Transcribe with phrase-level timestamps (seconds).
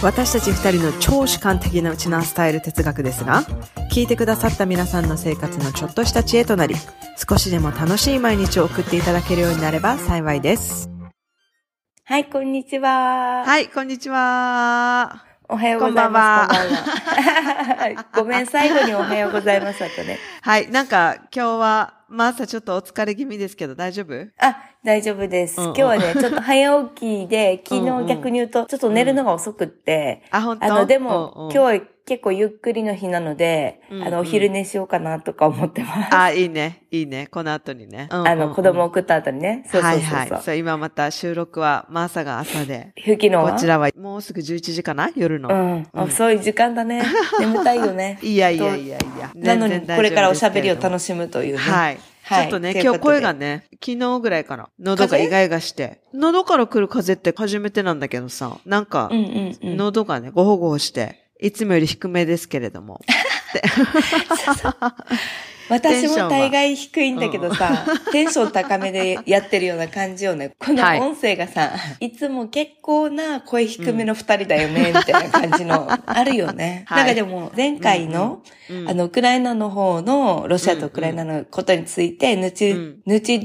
[0.00, 3.42] 私たち二人の超主観的なウチナースタイル哲学ですが
[3.90, 6.76] 聞いてくださった皆さんの生活のちょっとした知恵となり
[7.28, 10.88] 少しでも楽しい毎日を送っていただけるようになれば幸いです
[12.04, 16.58] はいこんにちははいこんにちはおはようございます。
[16.58, 18.04] こんばんは。
[18.14, 20.18] ごめん、最後におはようございますだとね。
[20.42, 24.28] はい、なんか今日は、ま朝ちょっとお疲れ気味ですけど大丈夫？
[24.38, 25.56] あ、大丈夫です。
[25.56, 30.64] 今日はね、ちょっと早起きで、 昨日逆に言うと、ちょっと寝るのが遅くって、あ、本当？
[30.66, 36.14] あの、でも、今日は結構ゆっくりの日なので、あの、お昼寝しようかなとか思ってます。
[36.14, 38.06] あ、いいね、いいね、この後にね。
[38.08, 39.64] あの、子供送った後にね。
[39.66, 40.00] そうそうそう。
[40.00, 40.42] はいはい。
[40.42, 43.52] そう、今また収録は、マーサが朝で、吹きのは？
[43.52, 45.10] こちらはもうすぐ11時かな？
[45.16, 45.48] 夜の。
[45.48, 46.02] うん。
[46.04, 47.02] 遅い時間だね。
[47.40, 48.20] 眠たいよね。
[48.22, 49.32] いやいやいやいや。
[49.34, 51.58] なのに、これからおしゃべりをし楽しむというね。
[51.58, 51.98] はい。
[52.28, 54.68] はいちょっとね、今日声がね、昨日ぐらいかな。
[54.78, 56.02] 喉がイガイガして。
[56.12, 59.10] 喉から来る風って初めてなんだけどさ、なんか。
[59.62, 63.00] 喉がね、ごほごほして、いつもより低めですけれども。
[65.68, 70.52] 私も大概低いんだけどさ、 テンション高めでやってるような感じよね。
[70.58, 76.84] このはい音声がさ、いつも結構な声低めの二人だよね、みたいな感じの、 あるよね。
[76.86, 76.98] はい。
[76.98, 83.40] なんかでも、前回の、うんあの、ウクライナの方の、ロシアとウクライナのことについて、ぬち、うんぬち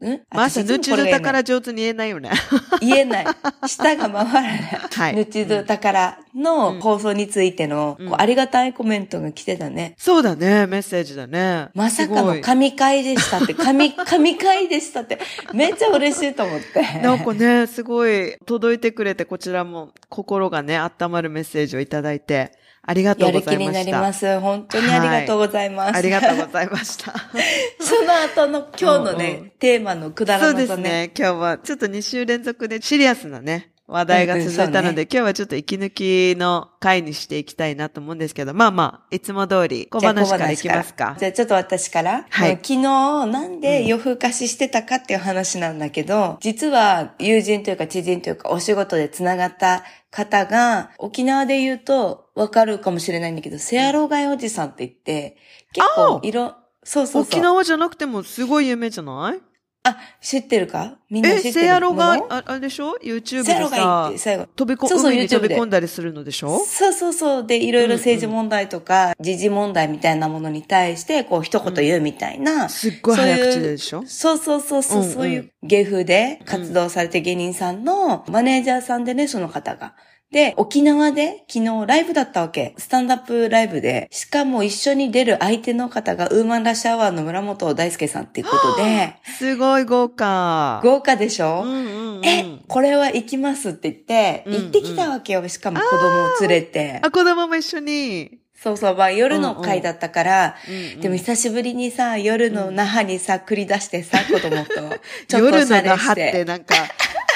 [0.00, 0.20] ど、ん？
[0.32, 2.30] マーサ、私いつもぬちどだこれが言えないから上手に言えないよね。
[2.80, 3.26] 言えない。
[3.66, 4.60] 舌が回らない。
[4.92, 9.94] はいぬちどだからの放送についての、うんこうありがたいコメントが来てたね。
[9.98, 11.68] そうだね、メッセージだね。
[11.74, 15.18] まさかの神回でしたって、神、神回でしたって、
[15.52, 17.00] めっちゃ嬉しいと思って。
[17.00, 22.52] なんかね、すごい届いてくれて、こちらも心がね、温まるメッセージをいただいて、
[22.90, 23.68] ありがとうごやる気ざいました。
[23.68, 24.40] になります。
[24.40, 25.96] 本当にありがとうございます。
[25.96, 27.14] ありがとうございました。
[27.78, 30.82] その後の今日のね、うんうんテーマのくだらそうなさね。
[30.82, 31.12] ですね。
[31.16, 41.16] 今日はちょっと2週連続でシリアスなね、話題が続いたので、うんうんそうね今日はちょっと息抜きの回にしていきたいなと思うんですけど、まあまあ、いつも通り小話からいきますか。
[41.18, 42.26] じゃあちょっと私から。
[42.30, 42.82] はい昨日
[43.26, 55.36] なんで夜更かししてたかっていう話なんだけど、実は友人というか知人というかお仕事で繋がった方が、沖縄で言うとわかるかもしれないんだけど、セアロガイおじさんって言って、
[55.72, 57.22] 結構色、そうそうそう。
[57.22, 59.40] 沖縄じゃなくてもすごい有名じゃない？
[59.82, 60.98] あ、知ってるか？
[61.08, 61.60] みんな知ってえ、る？
[61.60, 64.46] セアロがも、のああれでしょ ?YouTube でさロガイって、最後。
[64.56, 66.58] 飛びこ、そうそう海に飛び込んだりするのでしょ？
[66.58, 67.46] そうそうそう。
[67.46, 72.68] で、いろいろ政治問題とか、時事問題みたいなものに対して、こう、一言言うみたいな。
[72.68, 74.02] すっごい早口ででしょ？
[74.06, 79.94] そうそうそうそう、うんうんそういう芸風で活動されて芸人さんのマネージャーさんでね、その方が。
[80.32, 82.74] で、沖縄で昨日ライブだったわけ。
[82.78, 84.08] スタンダップライブで。
[84.12, 90.80] しかも一緒に出る相手の方がウーマンラッシュアワーの村本大輔さんっていうことで、すごい豪華。
[90.84, 95.48] 豪華でしょ、うんうんうん、え、これは行きますって言って、行ってきたわけよ。
[95.48, 97.00] しかも子供を連れて。
[97.02, 98.38] あ、子供も一緒に。
[98.54, 104.74] そうそう、まあ夜の会だったから、うんうんでも久しぶりにさ、夜の那覇にさ、繰り出してさ、子供と。
[105.26, 106.74] ちょっと夜おしゃれの那覇してってなんか、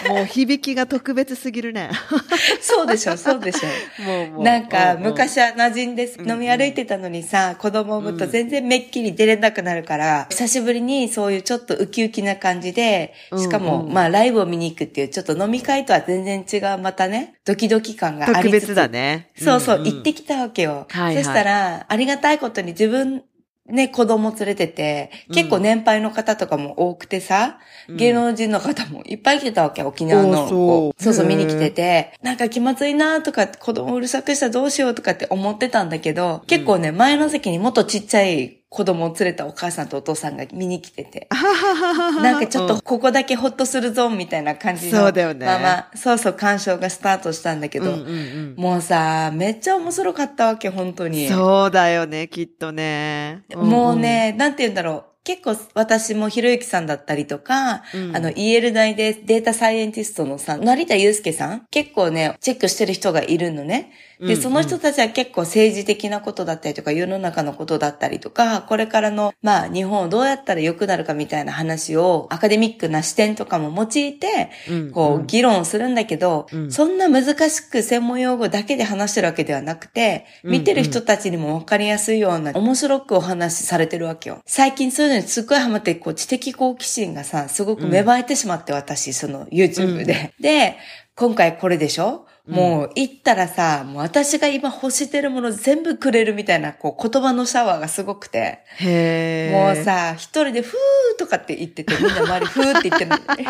[0.08, 1.90] もう響きが特別すぎるね。
[2.60, 4.02] そうでしょ、そうでしょ。
[4.02, 4.42] もうもう。
[4.42, 18.42] なんか、昔は馴染んでうん飲み歩いてたのにさ、子供を産むと全然めっきり出れなくなるから、久しぶりにそういうちょっとウキウキな感じで、しかも、まあライブを見に行くっていう、ちょっと飲み会とは全然違う、またね、ドキドキ感がありつつ。
[18.42, 19.30] 特別だね。
[19.36, 20.86] そうそう、行ってきたわけよ。
[20.90, 23.22] そしたら、ありがたいことに自分、
[23.66, 27.58] ね、子供連れてて、結構年配の方とかも多くてさ、
[27.88, 27.96] うん。
[27.96, 30.42] 芸能人の方もいっぱい来てたわけ、沖縄の。
[30.44, 31.14] おーそう。
[31.14, 41.28] そう見に来てて、なんか気まずいなとか、子供うるさくしたらどうしようとかって思ってたんだけど、結構ね、前の席にもっとちっちゃい子供を連れたお母さんとお父さんが見に来てて、
[42.20, 44.98] なんかちょっとここだけホッとするぞみたいな感じの。
[44.98, 51.28] そうだよねまあまあ、そうそう鑑賞がスタートしたんだけど、うんうんうんもうさ、めっちゃ面白かったわけ、本当に。
[51.28, 53.44] そうだよね、きっとね。
[53.54, 55.13] もうね、なんて言うんだろう。
[55.24, 63.90] 結構私もひろゆきさんだったりとか、うんあの EL 大でデータサイエンティストのさ、成田祐介さん結構ね、チェックしてる人がいるのね。
[64.20, 84.40] で、その人たちは結構政治的なことだったりとか、世の中のことだったりとか、これからの、まあ、日本をどうやったら良くなるかみたいな話を、アカデミックな視点とかも用いて、うんこう、議論するんだけど、うんそんな難しく専門用語だけで話してるわけではなくて、うん見てる人たちにもわかりやすいような、面白くお話しされてるわけよ。
[84.46, 90.32] 最近そういうのにすっごいハマって、こう、知的好奇心がさ、すごく芽生えてしまって、私、その YouTube で。
[90.40, 90.76] で、
[91.16, 92.26] 今回これでしょ？
[92.46, 98.58] もう行ったらさ、もう私が今欲してるもの全部くれるみたいな、こう言葉のシャワーがすごくて。
[98.80, 99.82] へもうー。
[99.82, 103.22] さ、一人でふーとかって言ってて、みんな周りふーって言ってるのに。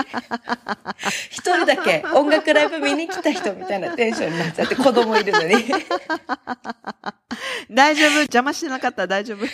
[1.29, 5.57] 一人だけ音楽ライブ見に来た人みたいなテンションになっちゃって、子供いるのに。
[7.71, 8.11] 大丈夫？
[8.21, 9.09] 邪魔してなかった？
[9.09, 9.45] 大丈夫？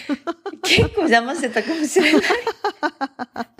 [0.62, 2.22] 結構邪魔してたかもしれない。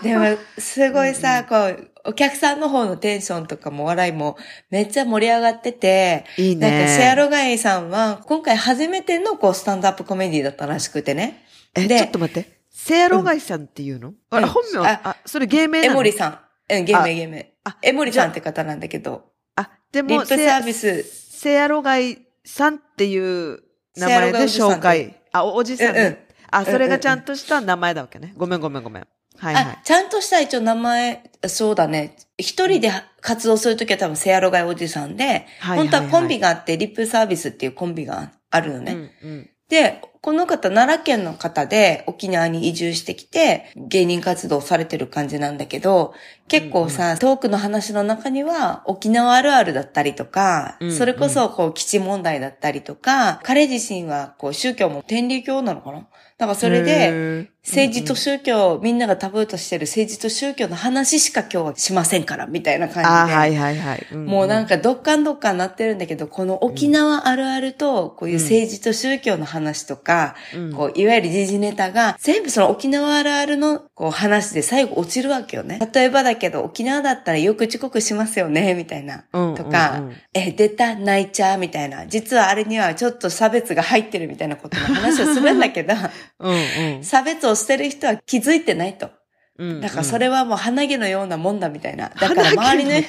[0.03, 4.37] でも、すごいさ、こう、お客さんの方のテンションとかも笑いも
[4.69, 11.45] めっちゃ盛り上がってて、いいねなんかシェアロガイさんは、今回初めてのこう、スタンドアップコメディだったらしくてね。
[11.75, 12.61] え、でちょっと待って。
[12.69, 16.39] セアロガイさんっていうの、あれ、うん本名ああそれ芸名なエのモリさん。
[16.73, 17.45] うん、ゲーあムゲーム。
[17.63, 19.25] あエモリさんって方なんだけど、
[19.55, 23.59] あ、でも、リップサービセス、セアロガイさんっていう
[23.95, 25.21] 名前で紹介。
[25.31, 25.99] あ、おおじさんね。
[25.99, 26.17] うんうん
[26.51, 28.33] あ、それがちゃんとした名前だわけね。
[28.35, 29.07] ごめんごめんごめん。
[29.41, 32.15] はいはあ、ちゃんとした一応名前、そうだね。
[32.37, 32.91] 一人で
[33.21, 38.85] 活動するときは多分セアロガイおじさんで、はいはいはい本当はコンビがあって、リップサービスっていうコンビがあるのい。
[38.85, 38.91] ね。
[38.91, 46.13] うんうんで、この方、奈良県の方で沖縄に移住してきて、芸人活動されてる感じなんだけど、
[46.47, 56.07] 結構さ、トークの話の中には、沖縄あるあるだったりとか、うんそれこそ、こう、基地問題だったりとか、彼自身は、こう、宗教も天理教なのかな？
[56.37, 57.47] だからそれへで、ー。
[57.63, 63.05] 政治と宗教、みんながタブーとしてる政治と宗教の話しか今日はしませんから、みたいな感じで。
[63.07, 64.15] あ、はいはいはい。
[64.15, 70.10] んもうなんかどっかんどっかんなってるんだけど、この沖縄あるあると、こういう政治と宗教の話とか、
[70.55, 75.79] うんこう、いわゆる時事ネタが、全部その沖縄あるあるのこう話で最後落ちるわけよね。
[75.93, 79.25] 例えばだけど、沖縄だったらよく遅刻しますよね、みたいな。
[79.33, 82.07] うんとか、うんうんえ、出た、泣いちゃう、みたいな。
[82.07, 85.93] 実はあれにはちょっと差別が入ってるみたいなことの話をするんだけど、
[86.39, 89.09] うんうん差別をしてる人は気づいてないと。
[89.57, 89.81] うん。
[89.81, 92.09] だからそれはもう鼻毛のようなもんだみたいな。
[92.09, 93.01] だから周りの、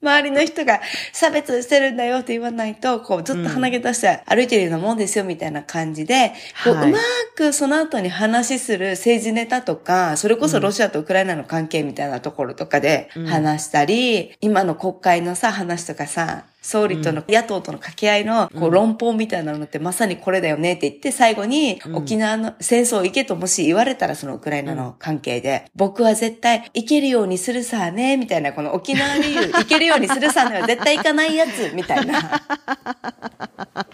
[0.00, 0.80] 周りの人が
[1.12, 6.32] 差別してるんだよって言わないと、こうずっと鼻毛出して歩いてるようなもんですよみたいな感じで、
[6.64, 6.90] こうはい。
[6.90, 6.98] うま
[7.34, 32.42] くその後に話する政治ネタとか、それこそロシアとウクライナの関係みたいなところとかで話したり、今の国会のさ、話とかさ、総理との野党との掛け合いのこう論法みたいなのってまさにこれだよねって言って最後に沖縄の戦争行けともし言われたらそのウクライナの関係で僕は絶対行けるようにするさねみたいなこの沖縄で言う行けるようにするさねは絶対行かないやつみたいな。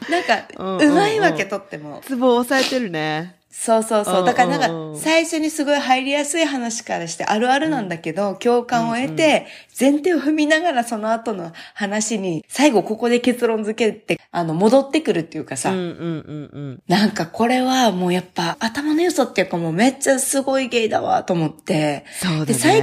[0.08, 2.00] なんかうまいわけとっても。
[2.04, 3.36] ツボを押さえてるね。
[3.56, 4.24] そうそうそう。
[4.24, 4.94] だからなん。
[4.94, 7.88] か、最初にすごい入りやすい話からして、あるあるなん。
[7.88, 9.46] だけど、共感を得て、
[9.78, 16.82] 前提を踏みながらその後の話に、最後ここで結論付けて、あの、戻ってくるっていうかさ、うんうんうんうん。
[16.88, 22.04] なんかこれはもうやっぱ頭の良さっていうかもうめっちゃすごい芸だわと思って。
[22.20, 22.46] そうだね。
[22.46, 22.80] で、最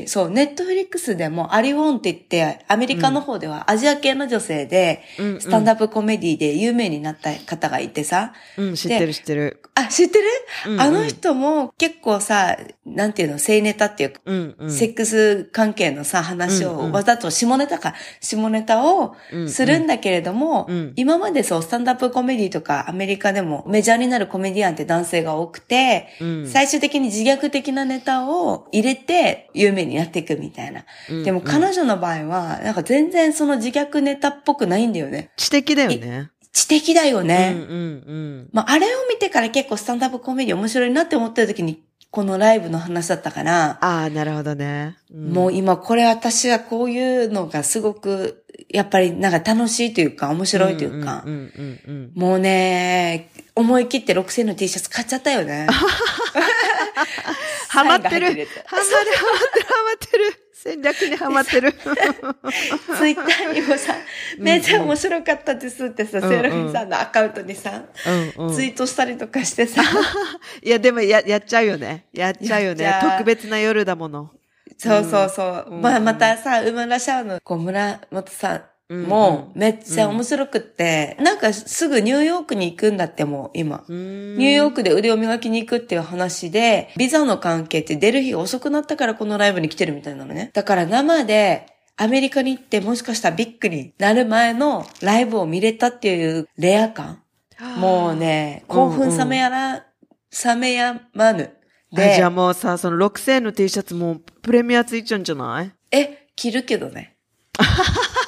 [0.00, 5.02] 近、そう、ネットフリックスでもアリウォンって言って、アメリカの方ではアジア系の女性で、
[5.38, 9.62] スタンダップコメディで有名になった方がいてさ、うん、知ってる知ってる。
[9.74, 10.24] あ、知ってる、
[10.66, 14.70] うんうんあの人も結構さ、なんていうの、性ネタっていうか、うんうん。
[14.70, 19.14] セックス関係のさ、話うんうんをわざと下ネタか、下ネタを
[19.48, 30.84] するんだけれども、うんうん今までそう、スタンダップコメディとかアメリカでもメジャーになるコメディアンって男性が多くて、うん最終的に自虐的なネタを入れて有名になっていくみたいな。
[31.10, 35.30] うんでも彼女の場合は、なんか全然その自虐ネタっぽくないんだよね。
[35.36, 36.30] 知的だよね。
[36.52, 37.54] 知的だよね。
[37.54, 37.72] うんうんう
[38.42, 38.48] ん。
[38.52, 41.82] まあ、あれを見てから結構スタンダップコメディ面白いなって思ってる時に、
[42.12, 44.98] このライブの話だったから、ああ、なるほどね。
[45.10, 51.24] うんもう今これ私はこういうのがすごく、やっぱりなんか楽しいというか面白いというか。
[52.14, 55.66] もうね、思い切って6000の T シャツ買っちゃったよね。
[57.68, 58.26] ハマってる。
[58.26, 60.51] ハマってる、ハマってる、ハマってる。
[60.62, 61.72] 戦略にハマってる。
[61.74, 63.96] ツイッターにもさ、
[64.38, 67.82] めっちゃ面白かったですってさ、うんうんセロリンさんのアカウントにさ、
[68.38, 69.82] うんうんツイートしたりとかしてさ、
[70.62, 72.04] いや、でもや、やっちゃうよね。
[72.12, 72.94] やっちゃうよね。
[73.00, 74.30] 特別な夜だもの。
[74.78, 75.66] そうそうそう。
[75.68, 78.62] うんまあまたさ、馬村シャワーのこう村本さん、
[79.08, 83.84] もうめっちゃ面白くって、なんかすぐニューヨークに行くんだってもう今。
[83.88, 90.50] ニューヨークで腕を磨きに行くっていう話で、ビザの関係って出る日が遅くなったからこのライブに来てるみたいなのね。
[90.52, 97.22] だから生でアメリカに行ってもしかしたらビッグになる前のライブを見れたっていうレア感。
[97.78, 99.86] もうね、興奮冷めやら、
[100.44, 101.50] 冷めやまぬ。
[101.92, 105.70] で、じゃあで、もうさ、その6000円の T シャツもうプレミアついちゃうんじゃない？
[105.92, 107.14] え、着るけどね。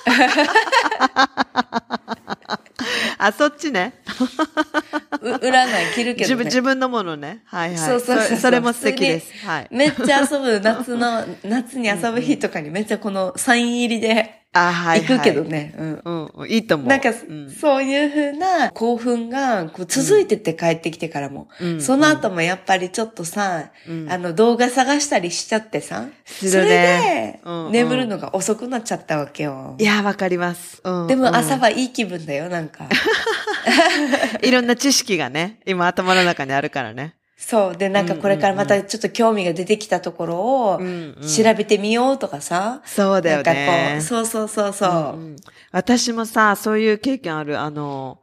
[3.18, 3.94] あ、そっちね。
[5.22, 6.46] う裏ない着るけ自分、どね。
[6.46, 7.42] 自分のものね。
[7.46, 7.78] はいはい。
[7.78, 9.32] そうそうそうそうそれも素敵です。
[9.46, 9.68] はい。
[9.70, 15.06] めっちゃ遊ぶ夏の、 夏に遊ぶ日とかにめっちゃこのサイン入りであ、はい、はい。
[15.06, 15.44] 行くけど。
[15.44, 15.74] ね。
[15.76, 16.00] うん。
[16.04, 16.86] うんうん、いいと思う。
[16.86, 21.48] なんか、うんそういう風な興奮がこう続いてって帰ってきてからも。
[21.60, 26.06] うんその後もやっぱりちょっとさ、うんあの動画探したりしちゃってさ。
[26.24, 29.74] するねそれで眠るのが遅くなっちゃったわけよ。
[29.78, 30.80] いや、わかります。
[30.84, 32.88] うんでも朝うんはいい気分だよ、なんか。
[34.42, 37.14] いろんな知識がね、今頭の中にあるからね。
[37.36, 37.76] そう。
[37.76, 42.82] で、なんかこれからまたちょっと興味が出てきたところをうんうん調べてみようとかさ。
[42.84, 44.02] そうだよねう、。
[44.02, 44.90] そうそうそうそう。
[45.18, 45.36] うん
[45.72, 48.20] 私もさ、そういう経験ある、あの、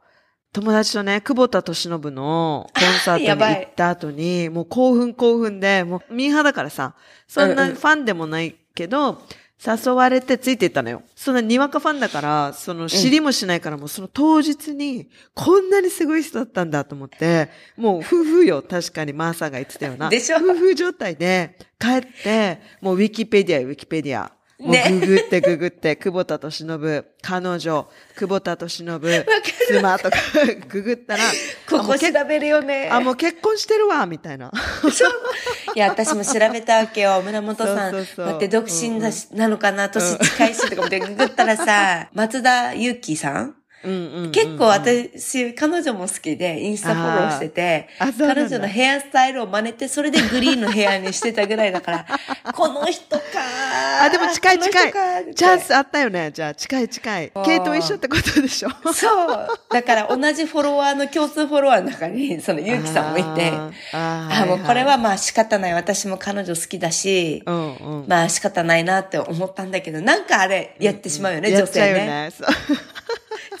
[0.52, 6.94] 友達とね、久保田敏信のコンサートに行った後に、もう興奮興奮で、もうミーハーだからさ、
[7.26, 9.22] そんなうんうんファンでもないけど、
[9.64, 11.02] 誘われてついていったのよ。
[11.14, 20.08] そんなにわかファンだから、その知りもしないから、もうその当日に、こんなにすごい人だったんだと思って、もう夫婦よ、確かにマーサーが言ってたような。
[20.08, 24.32] でしょ夫婦状態で帰って、もうウィキペディアよウィキペディア。
[24.62, 29.00] もうねググってググって、久保田敏信、彼女、久保田敏信、
[29.68, 30.16] 妻とか
[30.68, 31.24] ググったら、
[31.68, 32.88] ここ調べるよね。
[32.90, 34.52] あ、もう結婚してるわ、みたいな。
[35.74, 37.20] いや、私も調べたわけよ。
[37.24, 37.90] 村本さん。
[37.90, 39.88] そうそうそう待って、独身だし、なのかな？
[39.88, 43.61] 年近いしとか思ってググったらさ、松田ゆきさんうんうんうん
[44.32, 52.06] 結構私、彼女も好きで、インスタフォローしてて、彼女のヘアスタイルを真似て、それでグリーンのヘアにしてたぐらいだから、
[52.54, 53.22] この人か
[54.02, 54.92] あ、でも近い近い。
[55.34, 56.30] チャンスあったよね。
[56.32, 57.32] じゃあ、近い近い。
[57.44, 58.70] 系統一緒ってことでしょ？
[58.92, 59.48] そう。
[59.70, 63.50] だから同じフォロワーの共通フォロワーの中に、そのゆうきさんもいて、
[63.92, 65.72] あーあ、もうこれははまあ仕方ない。
[65.74, 67.42] 私も彼女好きだし。
[68.06, 72.30] まあ仕方ないなって思ったんだけど、なんかあれやってしまうよね、女性ね。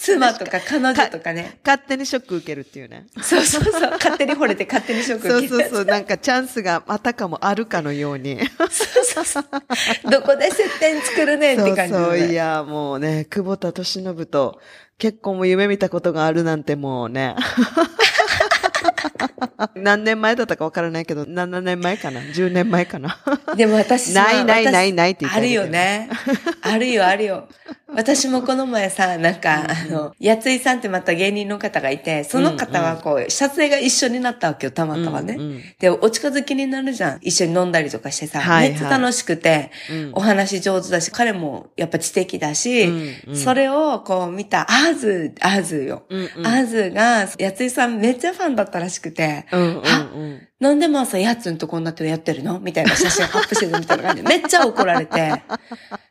[0.02, 1.58] 妻とか彼女とかね。
[1.64, 3.06] 勝手にショック受けるっていうね。
[3.22, 3.90] そうそうそう。
[4.02, 5.48] 勝手に惚れて勝手にショック受ける。
[5.48, 5.84] そうそうそう。
[5.84, 8.38] なんかチャンスがあたかもあるかのように。
[8.58, 8.68] そう
[9.04, 9.44] そうそう。
[10.10, 12.34] どこで接点作るねんって感じ、そうそう、いね。
[12.34, 14.60] や、もうね、久保田敏信と
[14.98, 17.36] 結婚も夢見たことがあるなんてもうね。
[19.76, 23.18] 何年前だったかわからないけど、7年前かな ?10 年前かな？
[23.56, 26.08] でも私さないない私ないないって言ってあるよね。
[26.62, 27.48] あるよ、あるよ。
[27.94, 35.34] 私もこの前さ、なんか、あの、やついさんってまた芸人の方がいて、その方はこう、撮影が一緒になったわけよ、たまたまね。
[35.34, 37.18] うんうんで、お近づきになるじゃん。
[37.20, 46.04] 一緒に飲んだりとかしてさ、はいはいめっちゃ楽しくて、うんお話上手だし、彼もやっぱ知的だし、うんうんそれをこう見た、アーズ、アーズよ。
[46.08, 50.48] うんうんアーズが、やついさんめっちゃファンだったらしくて、うんうんあうん。
[50.60, 52.60] なんでも朝やつんとこんなってやってるの？
[52.60, 55.42] みたいな写真アップしてるみたいな感じで、 めっちゃ怒られて。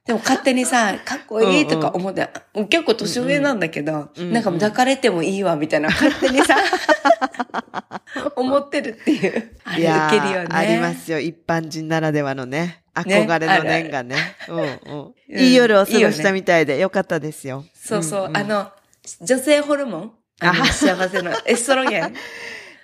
[0.06, 2.30] でも勝手にさ、かっこいいとか思って、
[2.70, 6.56] 結構年上なんだけど、うんうんなんかもう抱かれてもいいわ、みたいな、勝手にさ、
[8.36, 9.52] 思ってるっていう。
[9.64, 10.48] あれ受けるよね。
[10.50, 11.20] ーありますよ。
[11.20, 12.84] 一般人ならではのね。
[12.94, 14.16] 憧れの念がね。
[14.50, 14.66] うんうん。
[14.66, 17.64] うんいい夜を過ごしたみたいでよかったですよ。
[17.74, 18.70] そうそう、んんあの、
[19.22, 20.12] 女性ホルモン？
[20.42, 22.14] あのあ幸せのエストロゲン？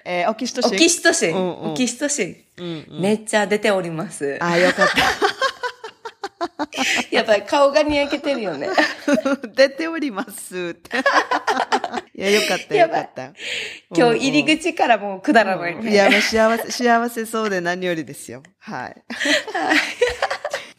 [0.10, 0.78] えーオキシトオシン。
[0.78, 1.36] キシトシン。
[1.36, 2.38] うんうんオキシトシン。
[2.58, 4.38] うんうんめっちゃ出ております。
[4.40, 4.88] あー、よかっ
[7.12, 8.70] やっぱり顔がにやけてるよね。
[9.06, 9.36] た。
[9.48, 10.98] 出ておりますって。
[12.16, 13.24] いや、よかった、やばいよかった。
[13.96, 15.92] 今日入り口からもうくだらないね。
[15.92, 18.44] いや、もう幸せ、幸せそうで何よりですよ。
[18.60, 18.96] はい。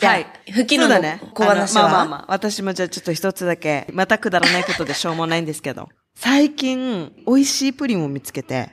[0.01, 0.27] はい。
[0.53, 1.21] 吹きのね。
[1.35, 1.83] 小話は？
[1.83, 2.25] まあまあまあ。
[2.29, 5.89] 私もじゃあちょっと一つだけ、またくだらないことでしょうもないんですけど。
[6.17, 8.71] 最近、美味しいプリンを見つけて、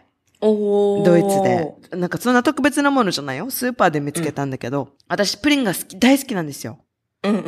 [1.04, 1.98] ドイツで。
[1.98, 3.50] なんかそんな特別なものじゃないよ。
[3.50, 6.80] スーパーで見つけたんだけど、私プリンが好き、大好きなんですよ。
[7.24, 7.46] うん。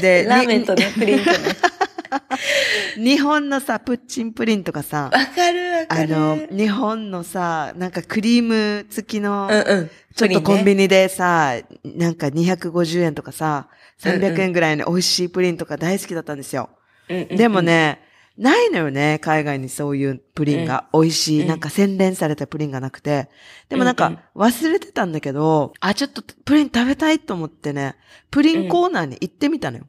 [0.00, 1.38] で、 ラーメンとね、 プリンとね。
[2.96, 6.16] に日本のさ、プッチンプリンとかさ、わかるわかる。
[6.16, 9.90] あの、日本のさ、なんかクリーム付きの、うんうん。
[10.16, 10.82] ちょっとコンビニ。
[10.82, 11.54] ニでさ、
[11.84, 13.68] なんか250円とかさ、
[14.02, 16.70] 300円ぐらいの美味しいプリンとか大好きだったんですよ。
[17.08, 18.00] うんうんうんでも、ね、
[18.38, 20.88] ないのよね、海外にそういうプリンが。
[20.92, 23.28] 美味しい、うんなんか洗練されたプリンがなくて。
[23.68, 27.96] でもなんか忘れてたんだけど、あ、ちょっとプリン食べたいと思ってね、
[28.30, 29.84] プリンコーナーに行ってみたのよ。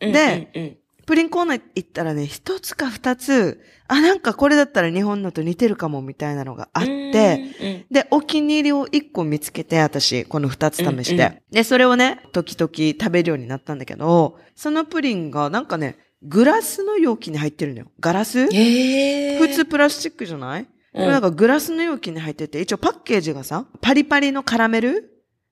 [0.00, 11.42] うんで、プリンコーナー行ったらね、一つか二つ、あ、なんかこれだったら日本のと似てるかもみたいなのがあって、うん、で、お気に入りを一個見つけて、私、この二つ試して。
[11.50, 17.86] で、それをね、時々食べるようになったんだけど、そのプリンがなんかね、グラスの容器に入ってるのよ。
[18.00, 18.48] ガラス？
[18.52, 19.38] へえ。
[19.38, 20.62] 普通プラスチックじゃない、
[20.94, 25.10] うんなんかグラスの容器に入ってて、一応パッケージがさ、パリパリのカラメル、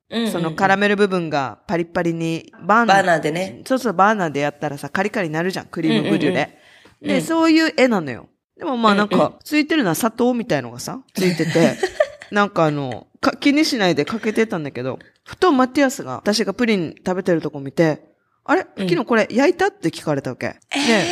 [0.08, 2.96] うんうんそのカラメル部分がパリパリにバーナー。
[2.98, 3.62] バーナーでね。
[3.64, 5.66] そうそう、バーナーでやったらさ、カリカリになるじゃん。
[5.66, 6.34] クリームブリュレ。
[6.34, 6.58] で、
[7.02, 8.28] うんうんうんそういう絵なのよ。
[8.58, 11.76] でもまあなんうんうんか、ついてるのは砂糖みたいのがさ、ついてて、
[12.30, 18.11] なんかあの、か気にしないでかけてたんだけど、ふとマティアスが、私がプリン食べてるとこ見て、
[18.44, 18.66] あれ？
[18.76, 18.88] うん。
[18.88, 19.68] 昨日これ焼いた？
[19.68, 20.56] って聞かれたわけ。
[20.74, 21.06] えで、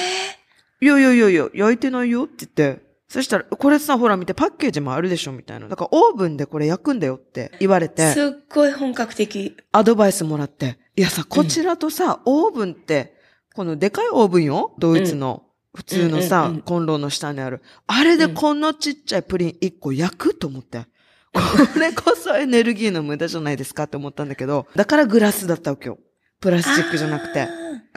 [0.80, 5.68] いやいやいやいや、焼いてないよって言って、そしたら、これさ、ほら見て、パッケージもあるでしょみたいな。
[5.68, 9.56] だから、オーブンでこれ焼くんだよって言われー、て、すっごい本格的。
[9.72, 13.14] アドバイスもらって、いやさ、こちらとさ、オーブンって、
[13.54, 14.75] このでかいオーブンよ？
[14.78, 15.42] ドイツの、
[15.75, 17.62] 普通のさ、うんうんうんコンロの下にある。
[17.87, 20.87] あれでこんなちっちゃいプリン1個焼くと思って。
[21.32, 21.40] こ
[21.78, 25.99] れこそエネルギーの無駄じゃないですかって思ったんだけど、だからグラスだったわけよ。
[26.40, 27.49] プラスチックじゃなくてあ。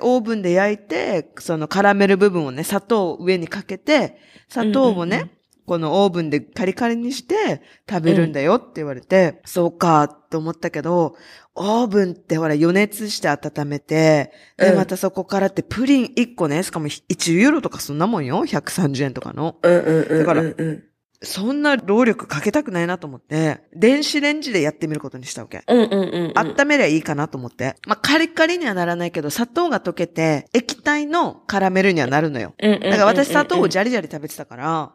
[0.01, 4.17] オーブンで焼いて、そのカラメル部分をね、砂糖を上にかけて、
[4.50, 11.15] 砂糖をね、うんうんうんこのオーブンでカリカリにして食べるんだよって言われて、そうかと思ったけど、
[11.55, 19.55] オーブンってほら余熱して温めて、で、うんまたそこからってプリン1個ね、しかも1ユーロとかそんなもんよ ?130 円とかの。
[19.62, 20.19] うんうんうんうん。
[20.19, 20.83] だからうん
[21.23, 25.63] そんな労力かけたくないなと思って、電子レンジでやってみることにしたわけ。
[25.67, 26.33] うんうんうん。
[26.37, 27.75] 温めりゃいいかなと思って。
[27.87, 32.53] まあ、カリカリにはならないけど、砂糖が溶けて、液体のカラメルにはなるのよ。
[32.61, 34.93] うんうんうんうんだから私砂糖をジャリジャリ食べてたから、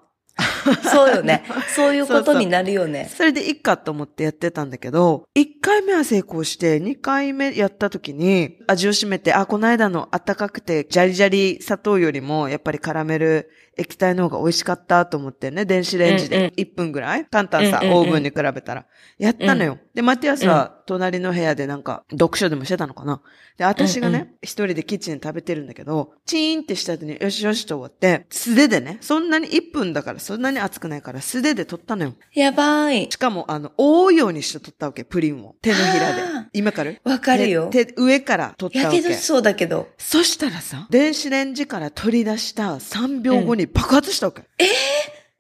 [0.91, 1.43] そうよね。
[1.75, 3.11] そういうことになるよね。
[3.13, 17.25] それでいいかと思ってやってたんだけど、1回目は成功して、2回目やった時に、味を占めて、あ、この間の暖かくて、ジャリジャリ砂糖よりも、やっぱりカラメル液体の方が美味しかったと思ってね、電子レンジで1分ぐらい？
[17.25, 18.87] 簡単さ、オーブンに比べたら。
[19.19, 19.79] やったのよ。
[19.95, 23.21] で、マティアスは隣の部屋でなんか、読書でもしてたのかな？
[23.59, 32.15] で、私がうんうね、一人でキッチンで食べてるんだけど、チーンってした後に、よしよしと終わって、素手でね、そんなに1分だから、そんなに熱くないから、素手で取ったのよ。
[32.33, 33.17] やばいし。
[33.17, 35.57] かも、あの、覆うようにして取ったわけ、プリンを。
[35.61, 36.23] 手のひらで。
[36.55, 36.93] 今から？
[37.05, 37.69] わかるよ。
[37.71, 39.03] 手、手上から取ったやわけ。
[39.03, 39.89] けどしそうだけど。
[39.99, 44.43] そしたらさ、電子レンジから取り出した3秒後に爆発したわけ。
[44.59, 44.65] え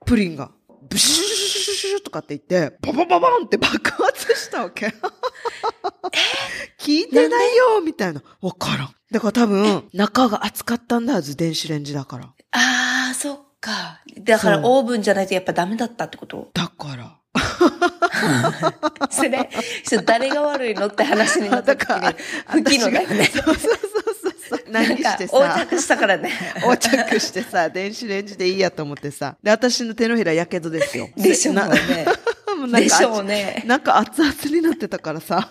[0.05, 0.51] プリンが。
[0.91, 4.87] ブシュシュシュシュシュシュとかって言って、パパパパンって爆発したわけ。
[6.79, 8.23] 聞いてないよみたいな。
[8.41, 8.95] わからん。
[9.11, 12.25] だから多分、中が熱かったんだはず、電子レンジだから。
[12.53, 14.01] ああ、そっか。
[14.21, 17.19] だからオーブンじゃないとやっぱダメだったってことだから。
[19.11, 19.51] それ、
[19.85, 22.15] それ誰が悪いのって話になった時に、
[22.47, 23.27] 不機能だよね。
[23.27, 24.08] そうそうそう。
[24.71, 25.37] 何して、さ。
[25.37, 26.31] 横着したからね。
[26.63, 29.37] 横着してさ、電子レンジでいいやと思ってさ。
[29.43, 31.09] で、私の手のひらやけどですよ。
[31.17, 31.79] でしょうなね。
[32.59, 33.63] もうなんかでしょうね。
[33.67, 35.51] なんか熱々になってたからさ。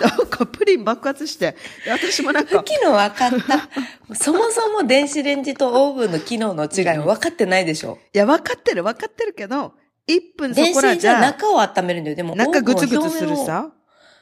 [0.00, 1.56] なんかプリン爆発して。
[1.84, 4.14] で私もなんか、機能分かった。
[4.14, 7.98] そもそも電子レンジとオーブンの機能の違いを分かってないでしょ。
[8.12, 9.74] いや、分かってる分かってるけど、
[10.08, 12.16] 1分そ電子レンジはこらじゃ、中を温めるんだよ。
[12.16, 13.24] でも、中グツグツす。
[13.24, 13.70] るさ。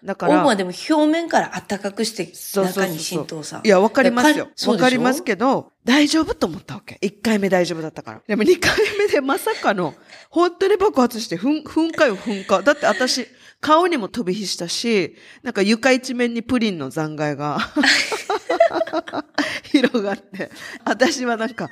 [0.05, 3.61] だかオーブンはら、でも表面から温かくしてそうそうそう中に浸透さ。
[3.65, 6.99] いや、わかりますよわかりますけど、大丈夫と思ったわけ。
[7.03, 8.23] 1回目大丈夫だったから。
[8.27, 9.95] でも2回目でまさかの、
[10.31, 12.63] 本当に爆発して、噴火よ、噴火。
[12.63, 13.27] だって私、
[13.61, 17.59] 顔にも飛び火したし、なんか床一面にプリンの残骸が
[19.65, 20.51] 広がって、
[20.85, 21.71] 私はなんか、わ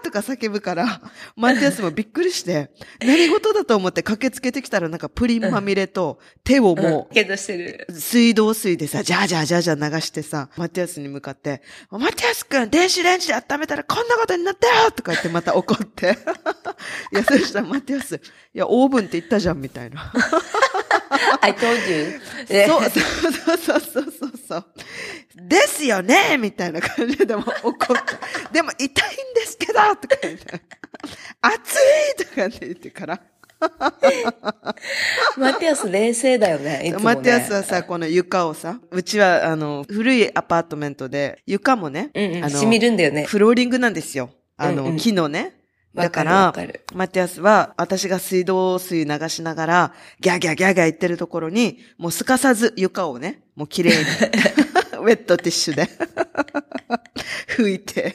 [0.00, 1.00] ーとか叫ぶから、
[1.36, 7.14] マティアスもびっくりして、何事だと思って駆けつけてきたらなんかプリンまみれと手をもう、
[7.92, 16.16] 水道水でさ、ジャージャージャージャー流してさ、マティアスに向かって、マティアスくん、電子レンジで温めたらこんなことになったよとか言ってまた怒って。
[17.12, 18.20] いや、そしたらマティアス、い
[18.54, 20.12] や、オーブンって言ったじゃん、みたいな。
[21.40, 22.20] I told you.
[22.48, 24.64] でそう、そうそうそうそうそう。
[25.36, 28.52] ですよねみたいな感じでも怒って。
[28.52, 28.90] でも痛いん
[29.34, 30.60] ですけどとか言って。
[31.40, 31.78] 熱
[32.22, 33.20] いとかって言ってから。
[35.36, 36.90] マティアス冷静だよね。
[36.90, 43.24] ねマティアスはさ、この床をさ、うちは、あの、古いアパートメントで、床もね、うんうん、あの、染みるんだよね。
[43.24, 44.30] フローリングなんですよ。
[44.56, 45.55] あの、うんうん木のね。
[45.96, 46.54] だわから
[46.94, 53.96] マティアスは、私が水道水流しながら、ギャーギャーギャーギャー言ってるところに、もうすかさず床をね、もう綺麗に、
[55.00, 55.88] ウェットティッシュで、
[57.48, 58.14] 拭いて、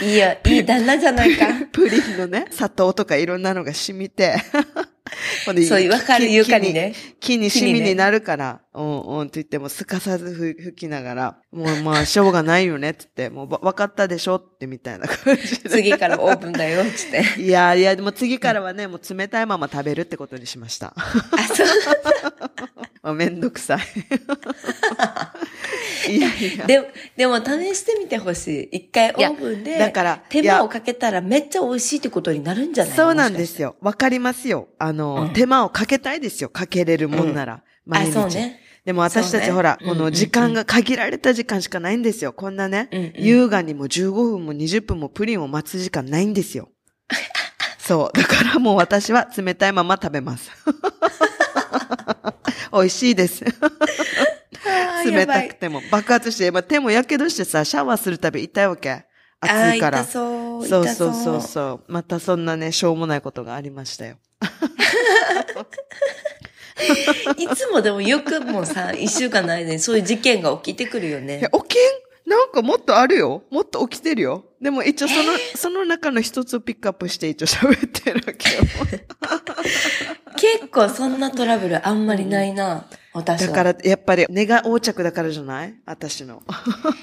[0.00, 1.46] いいや、いい旦那じゃないか。
[1.70, 4.36] プリンのね、砂糖とかいろんなのが染みて、
[5.68, 6.94] そういうわかる木床にね。
[7.20, 15.68] 木にシミになるから、うんうんって言ってもすかさずふ吹きながら、もうまあしょうがないよねって言って、もうわわかったでしょってみたいな感じで。
[15.68, 17.24] 次からオープンだよ、つって。
[17.42, 20.94] いやいや、でも次からはね、もう冷たいまま食べるってことにしました。
[20.96, 21.02] あ、
[21.54, 21.66] そう。
[23.02, 23.80] まあ、めんどくさい。
[26.08, 26.66] いやいや。
[26.70, 28.76] でも、でも試してみてほしい。
[28.76, 33.62] 一回オーブンで、だから手間をかけたらめっちゃ美味しいってことになるんじゃないそうなんですよ。
[33.62, 33.76] よ。
[33.80, 34.68] わかりますよ。
[34.78, 36.48] あの、うん手間をかけたいですよ。
[36.48, 37.52] かけれるもんなら。
[37.54, 38.12] あ、毎日。
[38.12, 38.60] そうね。
[38.84, 42.32] でも私たち、ほら、うんうんうんこの時間が限られた時間しかないんですよ。
[42.32, 46.68] こんなね、うんうん優雅にも15分も20分もプリンを待つ時間ないんですよ。
[47.78, 48.16] そう。
[48.16, 50.50] だからもう私は冷たいまま食べます。
[52.72, 53.44] 美味しいです。
[55.04, 55.82] 冷たくやても。
[55.90, 59.04] 爆発して、まあ、手もやけどしてさ、シャワーするたび痛いわけ。
[59.40, 60.02] 暑いから。
[60.02, 60.66] 痛そう。
[60.66, 61.92] そう痛そうそうそう。
[61.92, 64.16] またそんなね、しょうもないことがありましたよ。
[67.36, 71.48] いつもでもよくもうさ、一週間の間にそういう事件が起きてくるよね。
[71.52, 71.78] 起き
[72.26, 72.30] ん？
[72.30, 73.42] なんかもっとあるよ。
[73.50, 74.44] もっと起きてるよ。
[74.60, 78.62] でも一応その、その中の一つをピックアップして一応喋ってるわけよ。
[80.36, 83.48] 結構そんなトラブルあんまりないな、私は。
[83.48, 85.74] だから、やっぱり根が横着だからじゃない？
[85.86, 86.42] 私の。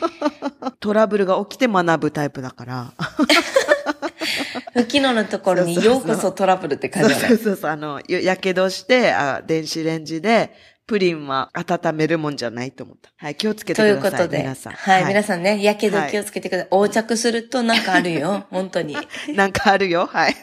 [0.79, 2.93] トラブルが起きて学ぶタイプだから。
[4.75, 7.13] 昨日のところにようこそトラブルって感じ。
[7.15, 7.71] そうそうそう。
[7.71, 10.51] あの、ややけどしてあ、電子レンジで、
[10.89, 13.11] プリンは温めるもんじゃないと思った。
[13.17, 14.09] はい、気をつけてとください。
[14.09, 14.73] いうことで、皆さん。
[14.73, 16.67] はい、皆ささんね、やけど気をつけてください。
[16.71, 18.95] 横着するとなんかあるよ、 本当に。
[18.95, 19.35] ん。
[19.35, 20.07] なんかあるよ。
[20.07, 20.35] はい。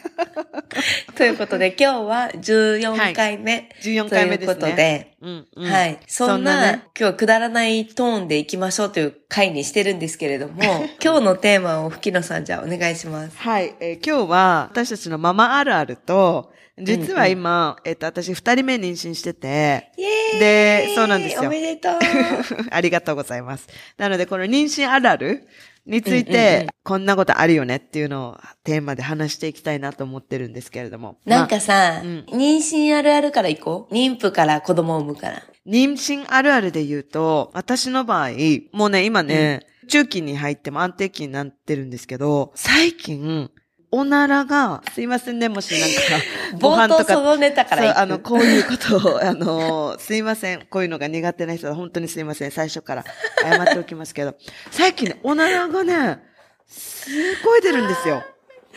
[1.17, 3.67] ということで、今日は14回目。
[3.81, 4.55] 14回目ですね。
[4.55, 5.69] ということで、うん、うん。
[5.69, 5.99] はい。
[6.07, 10.63] そんな、ね今日はくだらないトーンでいきましょうという回にしてるんですけれども、
[11.03, 13.37] 今日のテーマを吹野さんじゃあお願いします。
[13.37, 19.91] はい、えー今日は私たちのママあるあると、実は今、えっ、と、私二人目妊娠してて、
[20.39, 21.93] でそうなんですよおめでとう
[22.69, 23.67] ありがとうございます。
[23.97, 25.47] なので、この妊娠あるある
[25.87, 31.17] についうんうんうんて、こんなことあるよねっていうのをテーマで話していきたいなと思ってるんですけれども。
[31.25, 33.93] なんまあかさ、うん妊娠あるあるから行こう。
[33.93, 35.43] 妊婦から子供を産むから。
[35.65, 38.29] 妊娠あるあるで言うと、私の場合、
[38.71, 43.49] もうね、今ね、中期に入っても安定期になってるんですけど、最近、
[43.89, 46.25] おならが、すいませんね、もしなんか、
[46.59, 50.65] ご 冒飯とか、頭そのネタからあの、こういうことを、あの、 すいません。
[50.65, 52.51] こういうのが苦手な人は本当にすいません。
[52.51, 53.05] 最初から
[53.41, 54.35] 謝っておきますけど、
[54.71, 56.19] 最近ね、おならがね、
[56.67, 57.09] す
[57.43, 58.23] ごい出るんですよ。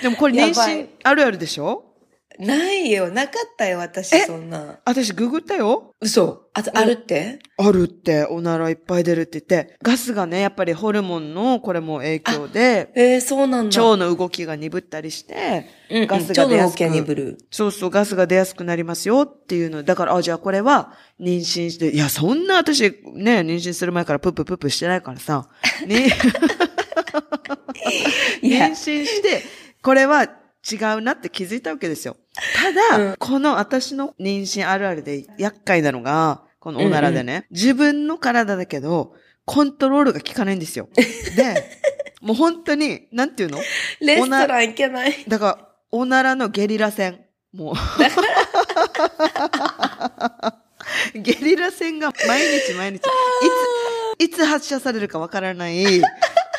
[0.00, 1.84] でもこれ妊娠あるあるでしょ？
[2.38, 3.10] ないよ。
[3.10, 4.20] なかったよ、私、え？
[4.20, 4.78] そんな。
[4.84, 5.94] 私ググったよ。
[6.00, 6.48] 嘘。
[6.54, 7.38] あと、あるって？
[7.58, 13.82] あるって、おならいっぱい出るって言って、ガスがね、やっぱりホルモンのこれも影響で、えー、そうなんだ。
[13.82, 19.82] 腸の動きが鈍ったりして、うんうんガスが出やすく、腸の動きが鈍るそうそう、ガスが出やすくなりますよっていうの。
[19.82, 25.48] だから、あ、じゃあこれは妊娠して、いや、そんな私、ね、妊娠する前からプッププップしてないからさ、
[25.86, 26.06] ね、
[28.42, 29.42] いや妊娠して、
[29.82, 32.16] これは違うなって気づいたわけですよ。
[32.34, 39.14] ただ、うんこの私の妊娠あるあるで厄介なのが、このおならでね、自分の体だけど、
[39.44, 40.88] コントロールが効かないんですよ。
[41.36, 41.64] で、
[42.20, 43.58] もう本当に、なんていうの？
[44.00, 45.24] レストラン行けない。
[45.26, 47.24] だから、おならのゲリラ戦。
[47.52, 47.74] もう。
[51.14, 53.00] ゲリラ戦が毎日毎日、い
[54.18, 56.00] つ、いつ発射されるかわからない、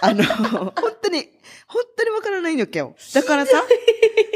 [0.01, 1.29] あの、本当に、
[1.67, 2.95] 本当にわからないんだよ。
[3.13, 3.63] だからさ、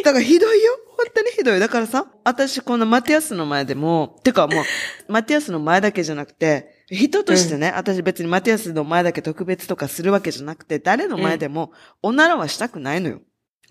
[0.03, 0.77] だからひどいよ。
[0.95, 1.59] 本当にひどい。
[1.59, 11.71] だからさ、私このマティアスの前でも、てかもう、マティアスの前だけじゃなくて、人としてね、私別にマティアスの前だけ特別とかするわけじゃなくて、誰の前でも、
[12.03, 13.21] おならはしたくないのよ。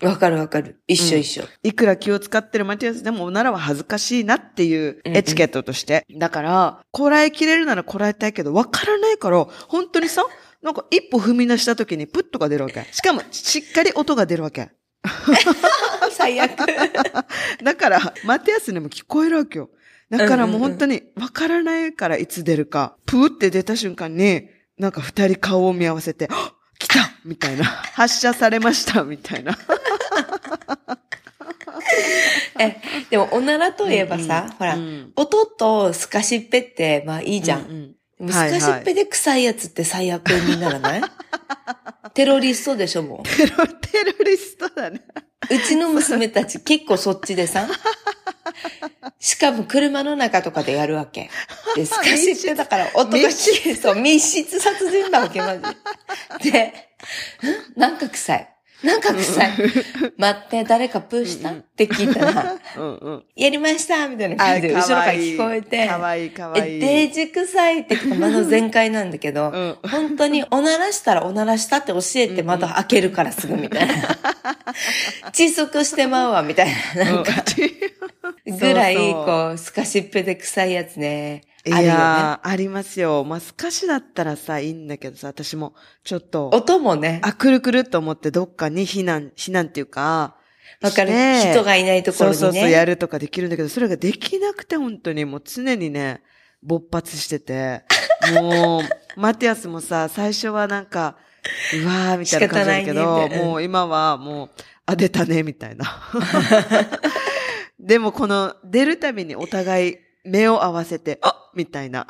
[0.01, 0.81] わかるわかる。
[0.87, 1.43] 一緒一緒。
[1.63, 6.05] いくら気を使ってるマティアスでもおならは恥ずかしいなっていううんうんエチケットとして。
[6.17, 10.25] だから、こらえきれるならこらえたいけど、わからないから、本当にさ、
[10.65, 12.87] なんか一歩踏み出した時にプッとが出るわけ。
[12.91, 14.71] しかも、しっかり音が出るわけ。
[16.09, 16.57] 最悪。
[17.63, 19.69] だから、マティアスにも聞こえるわけよ。
[20.09, 22.97] だからもう本当にわからないからいつ出るか。
[23.05, 24.49] プーって出た瞬間に、
[24.79, 27.65] なんか二人顔を見合わせて、あ来たみたいな。
[27.93, 29.55] 発射されましたみたいな。
[32.59, 32.77] え、
[33.11, 37.61] でもおならといえばさ、ほら、うん音とスカシッペって、まあいいじゃん。
[37.61, 41.01] ううでもはいはいスカシッペで臭いやつって最悪にならない？
[42.13, 45.01] テロリストでしょ、もテロ、テロリストだね。
[45.51, 45.55] う。
[45.55, 47.67] うちの娘たち結構そっちでさ。
[49.19, 51.29] しかも車の中とかでやるわけ。
[51.75, 56.51] で、スカシッペだから音が密消えそう、密室殺人だわけ、マジで。
[56.51, 56.89] で、
[57.75, 57.79] ん？
[57.79, 58.54] なんか臭い。
[58.85, 59.51] なんか臭い。
[60.17, 61.49] 待って、誰かプーした？
[61.51, 63.23] って聞いたら、 うんうん。
[63.35, 66.79] やりましたみたいな感じで後ろから聞こえて、かわいいかわいえ、い。
[66.79, 73.93] デージ臭いってまだ全開なんだけど、うん本当におならしたらおならしたって教えて窓開けるからすぐみたいな。
[75.33, 77.05] 窒息してまうわ、みたいな。
[77.05, 77.31] なんか、
[78.45, 81.41] ぐらい、こう、スカシッペで臭いやつね。
[81.65, 81.85] い。
[81.85, 83.23] やー、ありますよ。
[83.23, 85.73] まあ、すかしだったらさ、いいんだけどさ、私も、
[86.03, 90.35] ちょっと、音もね、あ、くるくると思ってどっかに避難、避難っていうか、
[90.81, 91.09] わかる。
[91.11, 92.39] して人がいないところにね。
[92.39, 96.21] そうそうそう、やるとかできるんだけど、それができなくて本当にもう常にね、
[96.61, 97.83] 勃発してて、
[98.33, 101.17] もう、マティアスもさ、最初はなんか、
[101.73, 104.49] うわーみたいな感じだけど、もう今はもう、
[104.85, 105.85] あ、出たね、みたいな。
[107.79, 112.05] でもこの、出るたびにお互い目を合わせて、あみたいな。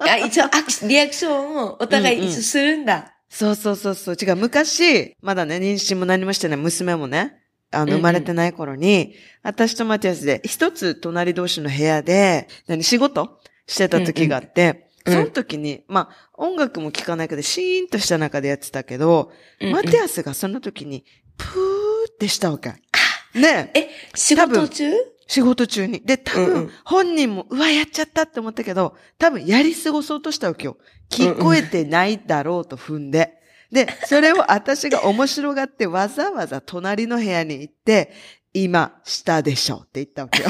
[0.00, 3.14] あ一応アクシ、リアクションをお互い一緒するんだ。
[3.28, 4.16] そうそうそうそう。
[4.20, 7.34] 違う、昔、まだね、妊娠も何もしてない娘もね、
[7.72, 13.40] あの、うんうん生まれてない頃に、私とマティアスで、一つ隣同士の部屋で、何、仕事？
[13.66, 21.04] してた時があって、うんうんその時に、まあ、音楽も聴かないけど、シーンとした中でやってたけど、うんうんマティアスがその時に、
[21.36, 22.70] プーってしたわけ。
[23.38, 24.90] ねえ、仕事中？
[25.26, 26.00] 仕事中に。
[26.00, 30.76] で、多分、本人も、うわ、やっちゃったって思ったけど、多分やり過ごそうとしたわけよ。
[31.10, 33.40] 聞こえてないだろうと踏んで。
[33.70, 38.12] で、それを私が面白がってわざわざ隣の部屋に行って、
[38.52, 40.48] 今、したでしょって言ったわけよ。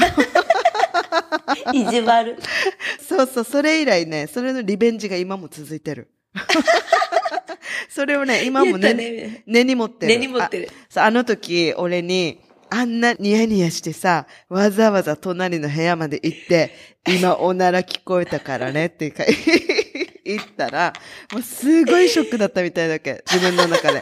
[1.73, 2.37] 意地悪。
[3.07, 6.09] そうそう、それ以来ね、それのリベンジが今も続いてる。
[7.89, 9.43] それをね、今もね、ね。
[9.45, 10.13] 根に持ってる。
[10.13, 10.69] 根に持ってる。
[10.95, 16.71] ああの時、俺に、あんなニヤニヤしてさ、わざわざ隣の部屋まで行って、
[17.07, 19.23] 今おなら聞こえたからねってか
[20.25, 20.93] 言ったら、
[21.31, 24.01] もうすごいショックだったみたいだけ、自分の中で。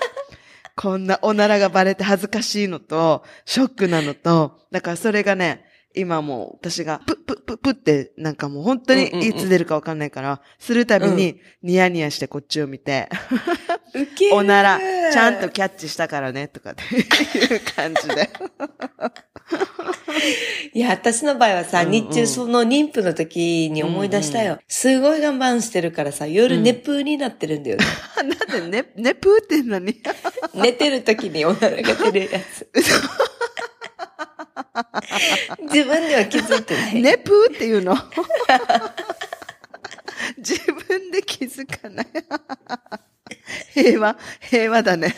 [0.76, 5.64] こんなおならがバレて恥ずかしいのと、ショックなのと、だからそれがね、
[5.96, 13.10] 今もう私がプップップップッってなんかもう本当にうんうんうんいつ出るかわかんないから、するたびにニヤニヤしてこっちを見て。
[14.34, 14.80] おなら、
[15.12, 18.30] ちゃんとキャッチしたからね、とかっていう感じで。
[20.74, 24.60] いや、私の場合はさ、うんうん日中その妊婦の時に思い出したよ。
[24.68, 27.86] すごい我慢してるからさ、夜うん熱風になってるんだよね。
[28.50, 30.02] なんでね、ねぷーってんのに。
[30.54, 32.68] 寝てる時におならが出るやつ。
[35.62, 37.02] 自分では気づいてない。
[37.02, 37.96] ねぷーっていうの。
[40.38, 40.56] 自
[40.88, 42.08] 分で気づかない。
[43.74, 45.14] 平和、平和だね。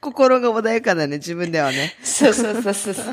[0.00, 1.94] 心が穏やかだね、自分ではね。
[2.02, 3.06] そうそうそうそうそう。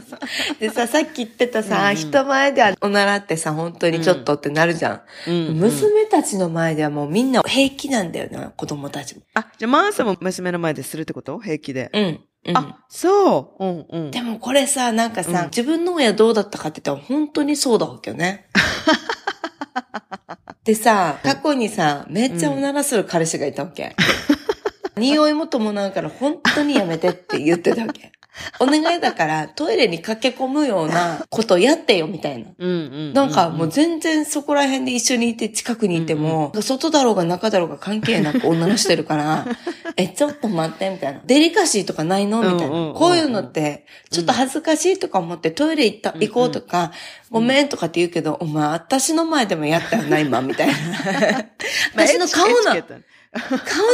[0.59, 5.01] でさ、さっき言ってたさ、人前ではおならってさ、本当にちょっとってなるじゃん。
[5.27, 9.23] うん娘たちの前ではもうみんな平気なんだよな、子供たちも。
[9.33, 11.39] あ、じゃあマーサも娘の前でするってこと？
[11.39, 11.89] 平気で。
[11.93, 12.19] うん。
[12.45, 13.65] うん、あ、そう。
[13.65, 14.12] うんうん。
[14.12, 18.47] でもこれさ、なんかさ、うん自分の親どうだったかって言ったら本当にそうだわけよね。
[20.65, 23.95] でさ、過去にさ、めっちゃおならする彼氏がいたわけ。
[24.95, 28.12] 匂いも伴うから本当にやめてって言ってたわけ。
[28.59, 32.49] お願いだからトイレに駆け込むようなことやってよみたいな。
[32.57, 32.73] うんう
[33.11, 33.13] ん。
[33.13, 39.45] なんかもう全然そこら辺で一緒にいて近くにいても、外だろうが中だろうが関係なく女のしてるから、
[39.97, 41.21] え、ちょっと待ってみたいな。
[41.25, 42.41] デリカシーとかないの？
[42.41, 42.85] みたいうんうんうんう。
[42.85, 46.91] なんこういうのって、ちょっと恥ずかしいとか思ってトイレ行った、行こうとか、
[47.29, 50.73] ごめんとかって言うけど、お前私の前でもやったよな、今、みたいな。
[51.95, 52.73] 私の顔の顔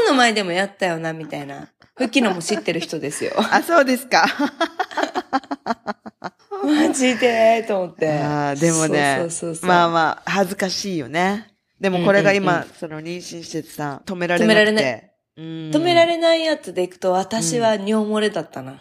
[0.07, 1.67] の前でもやったよな、みたいな。
[1.99, 3.33] ふきのも知ってる人ですよ。
[3.51, 4.25] あ、そうですか。
[6.63, 8.09] マジでと思って。
[8.09, 9.27] あーでもね
[9.63, 11.47] まあまあ、恥ずかしいよね。
[11.81, 14.55] でもこれが今、うんうんその妊娠しててさ、止められなくて。
[14.55, 18.79] 止められないうん止められないやつで行くと、私は尿漏れだったな。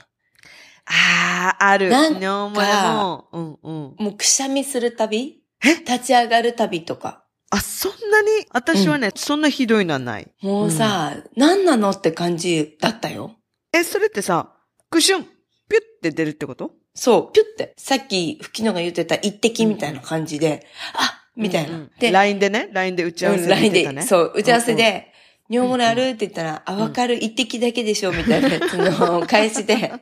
[0.87, 1.91] ああ、ある。
[1.91, 3.29] なんか尿漏れも。
[3.33, 4.05] うんうん。
[4.05, 7.25] もうくしゃみするたび立ち上がるたびとか。
[7.51, 10.29] あ、そんなに私はね、そんなひどいのはない。
[10.43, 13.37] もうさ、何なのって感じだったよ。
[13.73, 14.53] え、それってさ、
[14.91, 16.73] クシュン、ピュって出るってこと？
[16.95, 17.75] そう、ピュって。
[17.77, 21.71] さっき、吹きのが言ってた一滴みたいな感じで、あみたいな。
[21.71, 23.95] うんうんで、LINE でね、LINE で打ち合わせうんで LINE ね。
[23.95, 25.13] で、そう、打ち合わせうんうんで、
[25.49, 26.01] 尿漏れある？
[26.09, 29.93] って言ったら、あ、わかる、一滴だけでしょみたいなやつの返しで、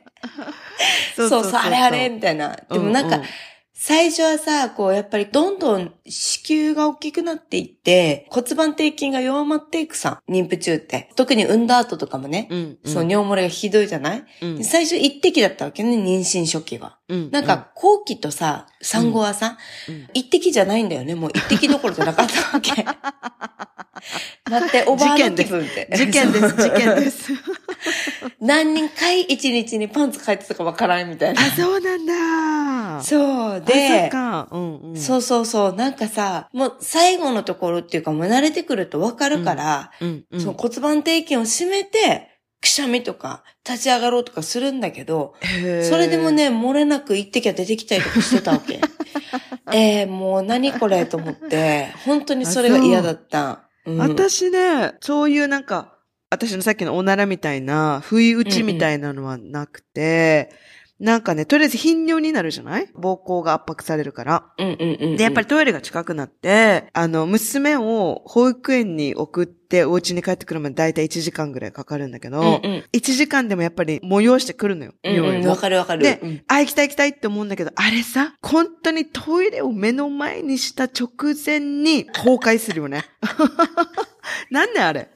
[1.15, 2.57] そうそう、あれあれみたいな。
[2.69, 3.23] でもなんか、うう
[3.79, 11.11] 最初はさ、こう、やっぱりどんどん子宮が大きくなっていって、骨盤底筋が弱まっていくさ、妊婦中って。
[11.15, 12.91] 特に産んだ後とかもね、うんうん。
[12.91, 14.57] そう、尿漏れがひどいじゃない、うん。
[14.57, 16.97] で最初一滴だったわけね、妊娠初期は。
[17.07, 19.57] うんなんか、後期とさ、産後はさ、
[19.89, 21.15] うん一滴じゃないんだよね。
[21.15, 22.85] もう一滴どころじゃなかったわけ。
[24.49, 25.89] 待って、おばあの気分って。
[25.93, 27.31] 事件です、事件です。
[28.39, 31.41] 何人回一日にパンツ履いてたかわからんみたいな。
[31.41, 33.03] あ、そうなんだ。
[33.03, 33.61] そう。
[33.61, 34.47] で、か。
[34.51, 34.97] うんうん。
[34.97, 35.73] そうそうそう。
[35.73, 40.39] なんかさ、もう最後のところっていうかもう慣れてくるとわかるから、うんうん。
[40.39, 45.35] その骨盤底筋を締めて、くしゃみとか立ち上がろうとかするんだけど、
[45.83, 48.79] それでも、ね、漏れなく一滴は出てきたりとかしてたわけ。
[49.73, 53.63] えー、もう何これと思って、本当にそれが嫌だった。
[53.85, 55.97] うん、私ね、そういうなんか、
[56.29, 60.49] 私のさっきのおならみたいな、不意打ちみたいなのはなくて、
[60.99, 62.87] なんかね、とりあえず頻尿になるじゃない？
[62.95, 64.45] 膀胱が圧迫されるから。
[64.57, 65.17] うんうんうんうん。
[65.17, 74.93] で、やっぱりトイレが近くなって、あの、娘を保育園に送ってお家に帰ってくるまでだいたい1時間ぐらいかかるんだけど、うんうん、1時間でもやっぱり催してくるのよ。
[75.03, 76.01] うんうん、わかるわかる。
[76.01, 81.09] でうんあ、行きたい行きたいって思うんだけど、あれさ、本当にトイレを目の前にした直
[81.45, 83.03] 前に崩壊するよね。
[84.49, 85.09] なんであれ？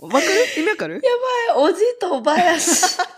[0.00, 0.24] わかる？
[0.56, 1.00] 意味わかる？
[1.56, 2.96] おじとおばやし。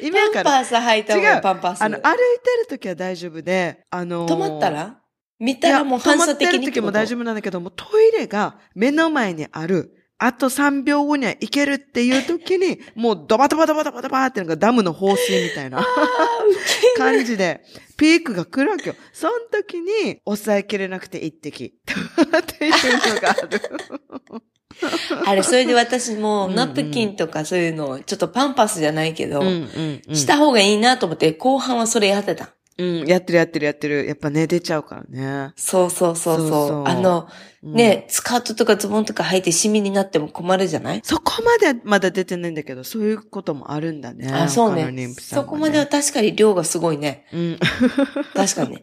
[0.00, 1.82] 意味わかるパンパース履いた方がい違いうパンパース。
[1.82, 2.14] あの、歩いて
[2.60, 4.98] る時は大丈夫で、あのー止まったら？
[5.38, 9.98] 見たらもう反射的に止まってる時も大丈夫なんだけども、トイレが目の前にある。
[10.18, 15.84] あと3秒後には行けるっていう時に、 もうドバドバドバドバドバっていうのがダムの放水みたいな
[16.96, 17.64] 感じで、
[17.96, 18.96] ピークが来るわけよ。
[19.12, 21.74] その時に抑えきれなくて一滴。
[22.38, 23.60] っていうのがある。
[25.26, 32.50] あれ、それで私もナプキンとかそういうのを、ちょっとパンパスじゃないけど、うんうんうんした方がいいなと思って、後半はそれやってた。
[32.78, 34.06] うん、やってるやってるやってる。
[34.06, 35.52] やっぱね、出ちゃうからね。
[35.56, 36.48] そうそうそうそう。
[36.48, 41.00] そうそうあの、うんね、スカートとかズボンとか履いてシミになっても困るじゃない？
[41.04, 44.28] そこまでまだ出てないんだけど、そういうこともあるんだね。
[44.32, 47.24] あ、そうね妊婦さんはそこまでは確かに量がすごいね。
[47.32, 47.58] うん。
[48.34, 48.82] 確かにね。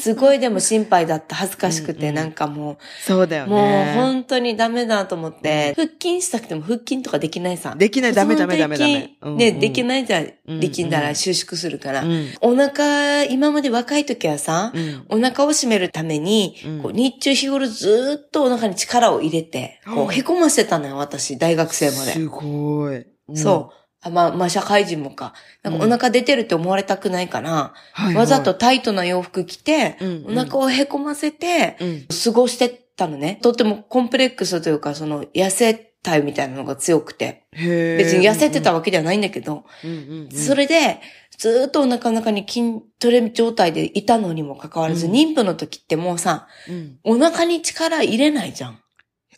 [0.00, 1.36] すごいでも心配だった。
[1.36, 3.52] 恥ずかしくて、うんうんなんかもう、そうだよね。
[3.52, 7.76] もう本当にダメだと思って、腹筋したくても腹筋とかできないさ。
[7.76, 9.16] できない、ダメダメダメダメ。
[9.22, 9.84] その時ね、できい。
[9.84, 10.32] ないじゃん。
[10.48, 12.02] うんだら収縮するから。
[12.02, 12.26] うん。
[12.40, 15.04] お腹、今まで若い時はさ、うん。
[15.08, 22.12] お腹を締めるために、うんこう日中日頃ずーっとお腹に力を入れて、こうんう、へこませたのよ、私、大学生まで。
[22.12, 23.06] すごい。
[23.34, 23.80] そう。
[24.02, 25.34] あまあ、まあ、社会人もか。
[25.62, 27.50] なんかお腹出てるって思われたくないから、
[27.92, 32.06] はいはいわざと、タイトな洋服着て、うんお腹をへこませて、うん。
[32.24, 33.38] 過ごしてたのね。
[33.42, 37.44] とってもコンプレックスというか、その、痩せたいみたいなのが強くて。
[37.52, 40.36] 別に痩せてたわけではないんだけど、うんうんうん。
[40.36, 41.00] それで、
[41.40, 48.78] ずーっとお腹の中に筋トレ状態でいたのにもかかわらず、うん妊婦の時ってもうさ、うん、お腹に力入れないじゃん。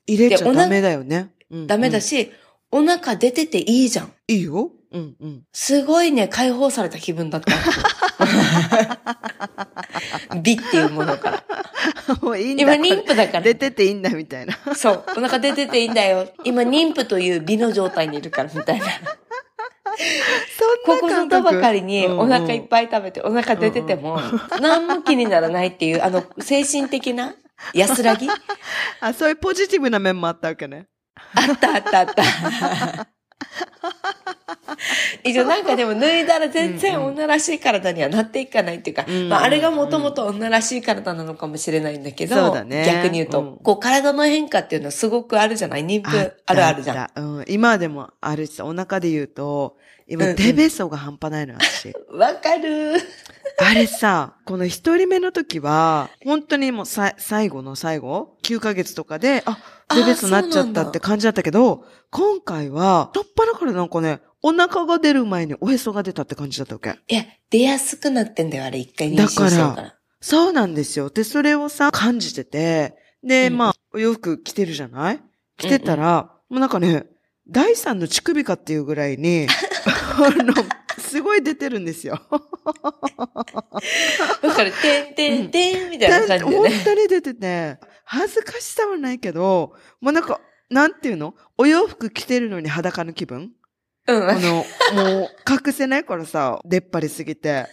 [0.08, 1.30] 入れちゃダメだよね。
[1.48, 2.00] うんダメだ。
[2.00, 2.32] し、
[2.72, 4.06] お腹出てていいじゃん。
[4.06, 4.72] うんいいよ。
[4.90, 5.42] うんうん。
[5.52, 7.52] すごいね、解放された気分だった。
[10.42, 11.44] 美っていうものから。
[12.20, 13.42] もういいんだ今妊婦だから。
[13.42, 14.58] 出てていいんだみたいな。
[14.74, 15.04] そう。
[15.18, 16.28] お腹出てていいんだよ。
[16.42, 18.86] 今妊婦という美の状態にいるから、みたいな。
[20.86, 24.20] ここぞとばかりにお腹いっぱい食べてお腹出てても、
[24.60, 27.34] 何も気にならないっていう、あの、 精神的な
[27.74, 28.28] 安らぎ？
[28.28, 28.34] あ
[29.00, 30.86] あ、そういうポジティブな面もあったわけね。
[31.52, 33.08] ったあったあった。
[35.24, 42.84] 一応 なんかでも脱いだら全然女らしい体にはなっていかないっていうか、うんうんまああれがもともと女らしい体なのかもしれないんだけど、そうだね。
[42.86, 43.56] 逆に言うと、うん。
[43.58, 45.84] こう体の変化っていうのはすごくあるじゃない？
[45.84, 47.20] 妊婦あるあるじゃん。
[47.20, 47.44] うん。
[47.48, 49.76] 今でもあるし、お腹で言うと、
[50.08, 51.92] 今、うんうんデベソが半端ないのよ、私。
[52.10, 52.94] わかる
[53.58, 66.94] あれさ、この一人目の時は、本当にもうさ最後の最後 ?9 ヶ月とかで、あ、あデベソになっちゃったって感じだったけど、今回は、とっぱなからなんかね、お腹が出る前におへそが出たって感じだったわけ。
[67.08, 69.94] いや、出やすくなってんだよ、あれ、一回妊娠してるだから。
[70.20, 71.10] そうなんですよ。
[71.10, 75.20] で、それをさ、感じてて、で、うんまあ、お洋服着てるじゃない？
[75.58, 77.04] 着てたら、もうなんかね、
[77.48, 79.52] 第三の乳首かっていうぐらいに、あ
[80.14, 80.54] の、
[80.98, 82.20] すごい出てるんですよ。
[84.42, 86.82] だから、てんてんてんみたいな感じで本ね。
[86.84, 91.34] 当に出てて、恥ずかしさはないけど、もうなんか、なんていうの？
[91.58, 93.52] お洋服着てるのに裸の気分？
[94.06, 94.30] うん。
[94.30, 95.28] あの、もう、
[95.66, 97.66] 隠せないからさ、出っ張りすぎて。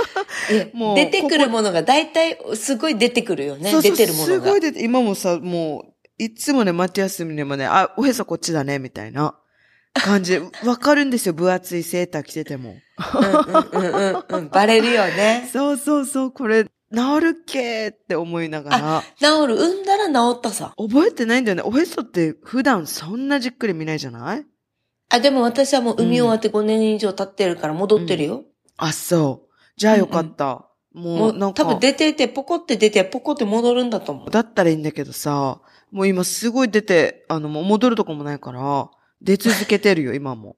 [0.72, 3.70] もう出てくるものが大体すごい出てくるよね。
[3.70, 4.60] そうそう出てるものがすごい。
[4.60, 9.39] 出て、今もさ、もう、いつもね、待ち休みでもね、あ、おへそこっちだね、みたいな
[9.94, 10.38] 感じ。
[10.64, 12.76] わかるんですよ、分厚いセーター着てても。
[13.14, 14.48] うんうんうんうんうん。
[14.50, 15.48] バレるよね。
[15.52, 16.70] そうそうそう、これ、治
[17.20, 19.02] るっけって思いながら。
[19.18, 19.54] 治る。
[19.56, 20.74] 産んだら治ったさ。
[20.76, 21.62] 覚えてないんだよね。
[21.64, 24.44] おへそって普段そんなじっくり見ないじゃない？
[25.08, 28.44] あ、でも私はもう産み終わって5年以上経ってるから戻ってるよ。
[28.76, 29.50] あ、そう。
[29.76, 30.66] じゃあよかった。
[30.92, 34.30] ももう、なんか、う多分出てて、ポコって出て、ポコって戻るんだと思う。
[34.30, 35.60] だったらいいんだけどさ、
[35.92, 38.90] もう今すごい出て、あの、もう戻るとこもないから、
[39.22, 40.56] 出続けてるよ、今も。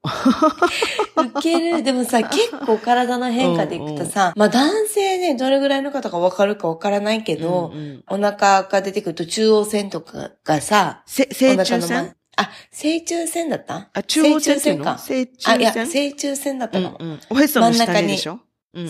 [1.17, 1.83] ウケる。
[1.83, 8.05] でもさ、 結構体の変化でいくとさ、まあ男性ね、どれぐらいの方がわかるかわからないけど、うんうん。
[8.09, 12.15] お腹が出てくると中央線とかがさ、せ、お成腹の虫線前。
[12.37, 13.91] あ、正中線だった？
[13.93, 14.85] あ、中央線っていうの？
[14.85, 14.99] か。
[14.99, 16.97] 成虫あ、いや、線正中線だったかも。
[17.01, 17.21] うんうん。
[17.31, 18.39] おへその下にでしょ？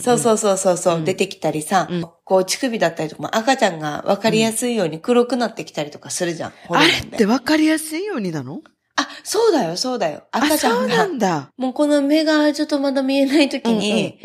[0.01, 1.05] そうそううそうそうそう、うん。
[1.05, 2.05] 出てきたりさ、うん。
[2.25, 6.53] こう乳首だったりとかも赤ちゃんが分かりやすいように黒くなってきたりとかするじゃん。
[6.69, 8.61] あれって分かりやすいようになの？
[8.95, 10.25] あ、そうだよ、そうだよ。
[10.33, 11.51] あ、赤ちゃそうんなが、んだ。
[11.57, 14.19] もうこの目がちょっとまだ見えない時に、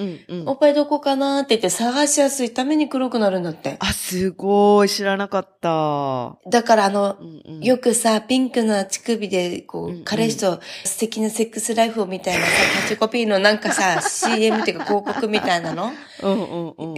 [0.45, 3.77] おっぱいどこかなって言って探しやすいために黒くなるんだって。
[3.79, 4.89] あ、すごい。
[4.89, 6.37] 知らなかった。
[6.49, 15.91] だからあの、うんうんよくさ、ピンクな乳首で、こう、うんうん彼氏と素敵なセックスライフをみたいなさ、キャッチコピーのなんかさ、 CM っていうか広告みたいなの、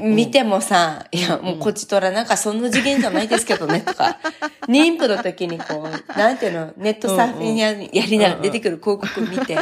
[0.01, 4.20] 見てもさ、いや、うんもうこっちとらなんかそんな次元じゃないですけどね、とか、
[4.67, 9.57] 妊婦の時にこう、なんていうの、ネットサーフィンややりながら出てくる広告見て、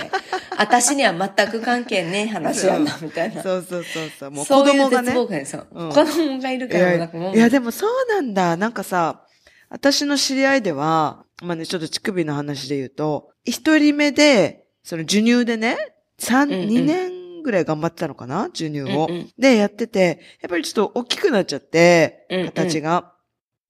[0.58, 3.42] 私には全く関係ねえ話やな、みたいな。
[3.42, 4.32] そうそうそうそう。
[4.32, 5.06] もうそういう子供がね。
[5.08, 5.68] 絶望感そう。
[5.72, 7.36] うん子供がいるから、いやなんかもう。
[7.36, 8.58] いや、でもそうなんだ。
[8.58, 9.22] なんかさ、
[9.70, 15.78] 私の知り合いでは、まあね、ちょっと乳首の話で言うと、一人目で、その授乳でね、
[16.18, 17.17] 三、うんうん二年
[17.48, 18.50] ぐらい頑張ってたのかな？
[18.54, 23.14] 授乳を、うんうんで、やってて、やっぱりちょっと大きくなっちゃって、うんうん形が。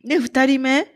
[0.04, 0.88] で、二人目、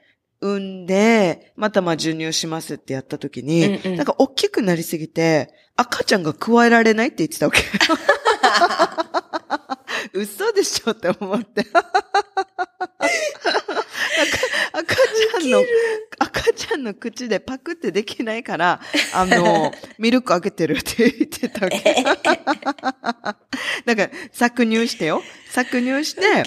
[0.42, 7.62] 産んで、またまあ授乳しますってやった時に、うんうんなんか大きくなりすぎて、赤ちゃんが加えられないって言ってたわけ。
[10.18, 11.64] 嘘でしょって思って。
[11.72, 11.78] 赤
[14.74, 15.60] 赤ちゃんの、
[16.42, 18.82] 赤ちゃんの口でパクってできないから、
[19.14, 21.96] あの、 ミルクあげてるって言ってたわけ。
[23.86, 25.22] だから、搾乳してよ。
[25.54, 26.44] 搾乳して、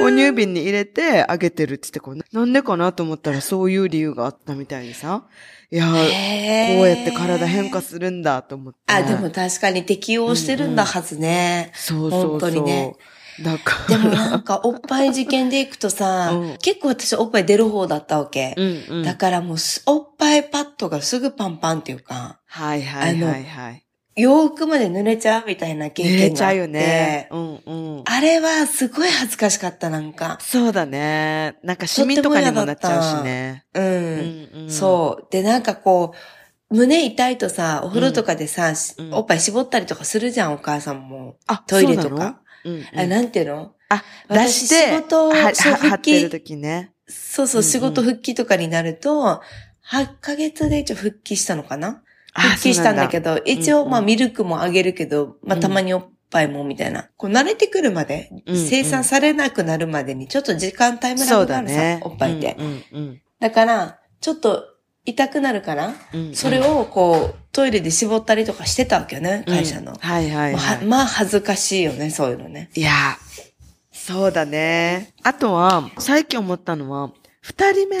[0.00, 5.24] 哺乳瓶に入れてあげてるって言ってなんでかなと思ったらそういう理由があったみたいにさ。
[5.70, 8.78] いやこうやって体変化するんだと思って。
[8.86, 11.72] あ、でも確かに適応してるんだはずね。
[11.74, 12.30] そうそうそう。
[12.30, 12.94] 本当にね。
[13.42, 13.96] だから。
[13.96, 18.54] でもなんか、おっぱい事件でいくとさ、うん結構私おっぱい出る方だったわけ。
[18.56, 19.02] うんうん。
[19.02, 23.84] だからもうす、おっぱいパッドがすぐパンパンっていうか、はいはいはいはい。
[24.16, 26.36] 洋服まで濡れちゃうみたいな経寝験があって。
[26.36, 27.28] ちゃうよね。
[27.32, 28.02] うんうん。
[28.04, 30.38] あれはすごい恥ずかしかった、なんか。
[30.40, 31.56] そうだね。
[31.64, 33.64] なんかシミとかにもなっちゃうしね。
[33.74, 33.84] うん。
[33.84, 35.26] うんうんそう。
[35.32, 36.14] で、なんかこ
[36.70, 41.36] う、胸痛いとさ、お風呂とかでさ、しうんおっぱい絞ったりとかするじゃん、お母さんも。
[41.46, 42.86] あ、トイレとかそうんうん。
[43.00, 43.72] あ、なんていうの？
[43.88, 46.92] あ、出私して、仕事をははってる時ね。
[47.06, 47.70] そうそう、うんうん。
[47.70, 49.42] 仕事復帰とかになると、
[49.90, 52.02] 8ヶ月で一応復帰したのかな？
[52.32, 53.84] あ復帰したんだけど、一応、うん。
[53.84, 55.60] うんまあミルクもあげるけど、まあうん。
[55.60, 57.10] たまにおっぱいもみたいな。
[57.16, 58.66] こう慣れてくるまで、うんうん。
[58.66, 62.00] 生産されなくなるまでにちょっと時間タイムラそうグがあるさ、だね。
[62.02, 62.56] おっぱいって。
[62.58, 63.22] うんうん。
[63.38, 64.64] だから、ちょっと
[65.06, 66.34] 痛くなるから、うんうん。
[66.34, 69.92] それをこう、トイレで絞ったりとかしてたわけよね、会社の。
[69.92, 70.76] うんはいはいまあは。
[70.76, 72.70] はいまあ恥ずかしいよね、そういうのね。
[72.74, 72.92] いや、
[73.92, 75.12] そうだね。
[75.22, 77.98] あとは、最近思ったのは、二人目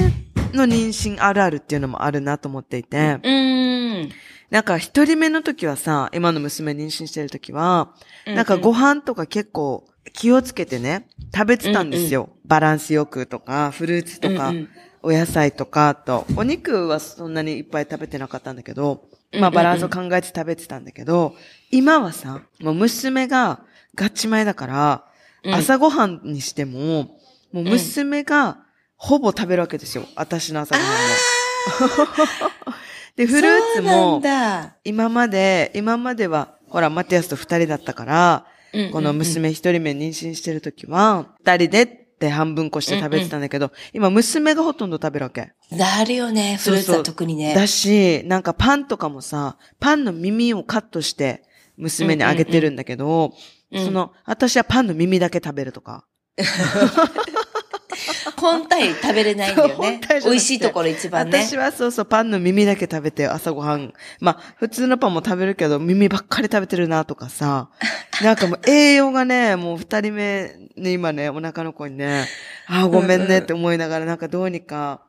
[0.54, 4.10] の妊娠あるあるっていうのもあるなと思っていて、うーん。
[4.50, 7.94] なんか一人目の時はさ、今の娘妊娠してる時は、
[8.26, 12.30] なんかご飯とか結構気をつけてね、食べてたんですよ。
[12.44, 14.68] バランスよくとか、フルーツとか、うんうん
[15.04, 21.34] お野菜とか、あと、お肉はそんなにいっぱい食べてなかったんだけど、うんまあバランスを考えて食べてたんだけど、
[21.70, 23.60] 今はさ、もう娘が
[23.94, 25.04] ガチ前だから、
[25.44, 27.18] うん朝ごはんにしても、
[27.52, 28.58] もう娘が
[28.96, 30.04] ほぼ食べるわけですよ。
[30.16, 32.74] 私の朝ごはんも。
[33.16, 34.76] で、フルーツも、だ。
[34.84, 38.46] 今まで、今までは、ほら、マティアスと二人だったから、
[38.92, 45.52] この娘一人目妊娠してる時は、二人でって半分こして食べてたんだけど、今娘がほとんど食べるわけ。
[45.70, 47.54] なるよね、フルーツは特にね。
[47.54, 51.42] だし、なんかパンとかもさ、パンの耳をカットして
[51.76, 56.04] 娘にあげてるんだけど、うんうんその、私はパンの耳だけ食べるとか。
[58.36, 61.44] 本体食べれないんだよね美味しいところ一番ね。
[61.44, 63.92] 私はそうそう、パンの耳だけ食べて朝ごはん。
[64.20, 67.68] まあ、普通のパンも食べるけど、耳ばっかり食べてるなとかさ。
[68.22, 72.26] なんかもう栄養がね、もう二人目に今ね、お腹の子にね、
[72.66, 75.02] ああ、ごめんねって思いながら、なんかどうにか、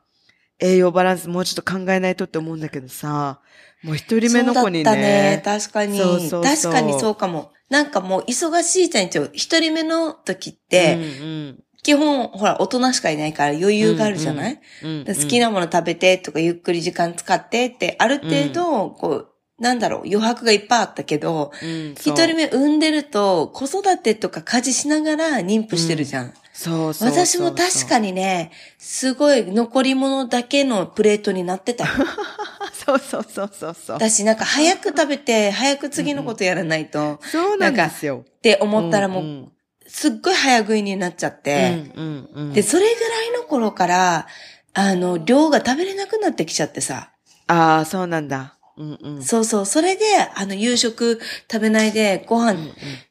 [0.58, 3.40] 栄養バランスもうちょっと考えないとって思うんだけどさ、
[3.82, 4.84] もう一人目の子にね。
[4.84, 5.42] そうだったね。
[5.44, 5.98] 確かに。
[5.98, 7.52] そうそうそう確かにそうかも。
[7.68, 9.06] なんかもう忙しいじゃん。
[9.32, 11.04] 一人目の時って、うんう
[11.52, 19.28] ん基本、ほら、大人しかいないから余裕があるじゃない、うんうんで好きなもの食べてとか、ゆっくり時間使ってって、ある程度、こう、
[19.60, 26.34] なんだろう、余白がいっぱいあったけど、うん一人目産んでると、子育てとか家事しながら妊婦してるじゃん。
[26.52, 31.90] そうそうそう私も確かにね、すごい残り物だけのプレートになってたよ。
[32.84, 33.98] そうそうそうそうそう。
[34.00, 38.24] だし、なんか早く食べて、早く次のことやらないと、そうなんですよ。
[38.28, 39.52] って思ったらもう、ん
[39.88, 44.26] すっごい早食いになっちゃって、うんうんうんで、それぐらいの頃から、
[44.74, 47.12] あの、量が食べれなくなってきちゃってさ。
[47.46, 48.56] ああ、そうなんだ。
[48.76, 49.22] うんうん。
[49.22, 49.66] そうそう。
[49.66, 51.20] それで、あの、夕食
[51.50, 52.58] 食べないで、ご飯、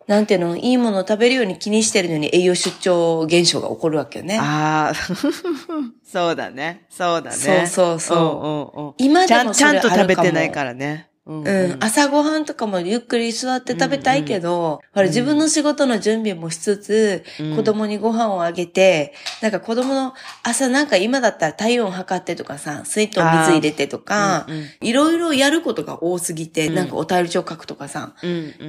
[0.08, 4.38] なんていうの、いいものを食べるように気にしてるのに栄養出張現象が起こるわけよね。
[4.40, 4.94] ああ、
[6.06, 6.86] そうだね。
[6.90, 7.36] そうだね。
[7.36, 8.94] そうそうそううんうんうん。
[9.00, 11.10] 今ちゃんちゃんと食べてないからね。
[11.28, 17.24] うん、朝ごはんとかもゆっくり座って食べたいけど、ほら、自分の仕事の準備もしつつ、
[17.56, 20.14] 子供にご飯をあげて、なんか子供の
[20.44, 24.46] 朝なんか今だったら体温測ってとかさ、水筒水入れてとか、
[24.82, 28.14] いろいろやることが多すぎて、なんかお便り帳書くとかさ、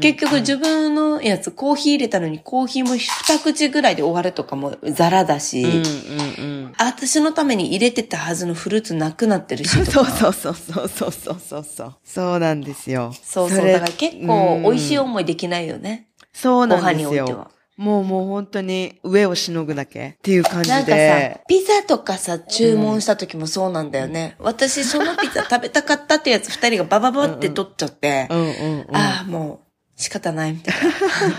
[0.01, 5.67] 結局自分のやつコーヒー入れたのにコーヒーも二口ぐらいで終わるとかもザラだし、
[6.79, 9.77] 私のために入れてたはずのフルーツなくなってるし。
[9.85, 11.95] そうそうそうそうそうそうそう。
[12.05, 13.13] そうだなんですよ。
[13.23, 13.65] そうそう。
[13.67, 16.09] れだから結構美味しいうん思いできないよね。
[16.33, 17.51] そうなんですご飯においてはよ。
[17.77, 20.75] もうもう本当に上をしのぐだけっていう感じで。
[20.75, 24.35] なんかさ、ピザとかさ、注文した時もそうなんだよね。
[24.39, 28.47] 私、そのピザ食べたかったってやつ二人がバババって取っちゃって、うんうん
[28.89, 28.97] うん。
[28.97, 29.61] ああ、も
[29.97, 30.75] う仕方ないみたい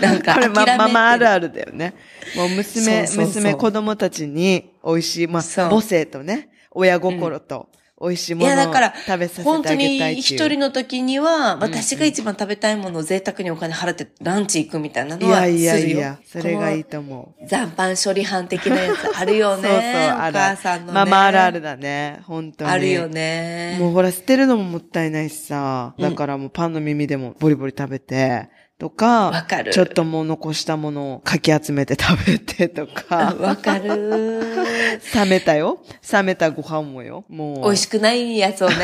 [0.12, 0.48] なんかこれ。
[0.48, 1.94] ま、ママあるあるだよね。
[2.36, 7.68] もう娘、そうそうそう娘、子供たちに美味しい、まあ、そう母性とね、親心と
[8.00, 10.14] 美味しいいものをや、だから食べさせてあ本当げたいっていう。
[10.14, 15.58] に一人の時には、私が一番食べたいものを贅沢にお金払ってランチ行くみたいなのはするよ。
[15.58, 17.46] いやいやいや、それがいいと思う。
[17.46, 19.62] 残飯処理班的なやつあるよね。
[19.68, 20.92] そうそう、おある母さんのね。
[20.92, 22.20] ママあるあるだね。
[22.24, 22.70] 本当に。
[22.70, 23.76] あるよね。
[23.80, 25.94] もうほら、捨てるのももったいないしさ。
[25.96, 34.40] うんだからもうパンの耳でもボリボリ食べて、とか、わかるちょっともう残したものをかき集めて食べてとか、わかる。
[35.12, 35.80] 冷めたよ。
[36.10, 37.24] 冷めたご飯もよ。
[37.28, 37.62] もう。
[37.64, 38.76] 美味しくないやつをね。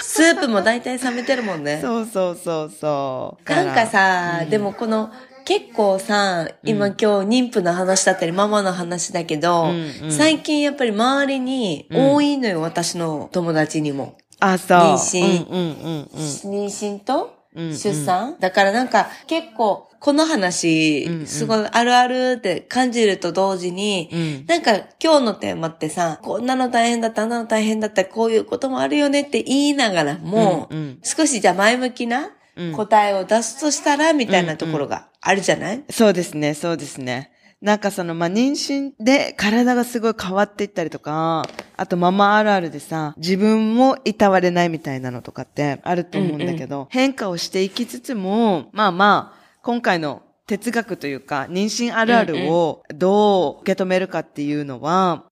[0.00, 1.78] スープも大体冷めてるもんね。
[1.82, 3.50] そうそうそうそう。
[3.50, 5.10] なんかさ、でもこの、
[5.44, 14.16] 結構さ、今今日妊婦の話だったりママの話だけど、うんうん最近やっぱり周りに多いのよ、私の友達にも。
[14.40, 14.78] あ、そう。
[14.78, 16.20] 妊娠うんうんうんうん。
[16.50, 17.66] 妊娠とうん。
[17.66, 21.26] うん出産、だからなんか結構この話、うんうん。
[21.26, 24.46] すごいあるあるって感じると同時に、うん。
[24.46, 30.98] なんか今日のテーマってさ、こんなの大変だった、あんなの大変だった、こういうこともあるよねって言いながらも、うんうん。
[31.02, 32.72] 少しじゃあ前向きなうん。
[32.72, 37.30] 答えを出すとしたら、みたいなところがあるじゃない、そうですね、そうですね。
[37.64, 41.48] なんかその、まあ、妊娠で体がすごい変わっていったりとか、
[41.78, 55.24] あとママあるあるでさ、自分もいたわれないみたいなのとかってあると思うんだけど、変化をしていきつつも、まあまあ、今回の哲学というか、妊娠あるあるをどう受け止めるかっていうのは、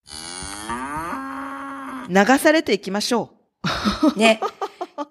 [2.09, 3.35] 流されていきましょ
[4.15, 4.19] う。
[4.19, 4.41] ね。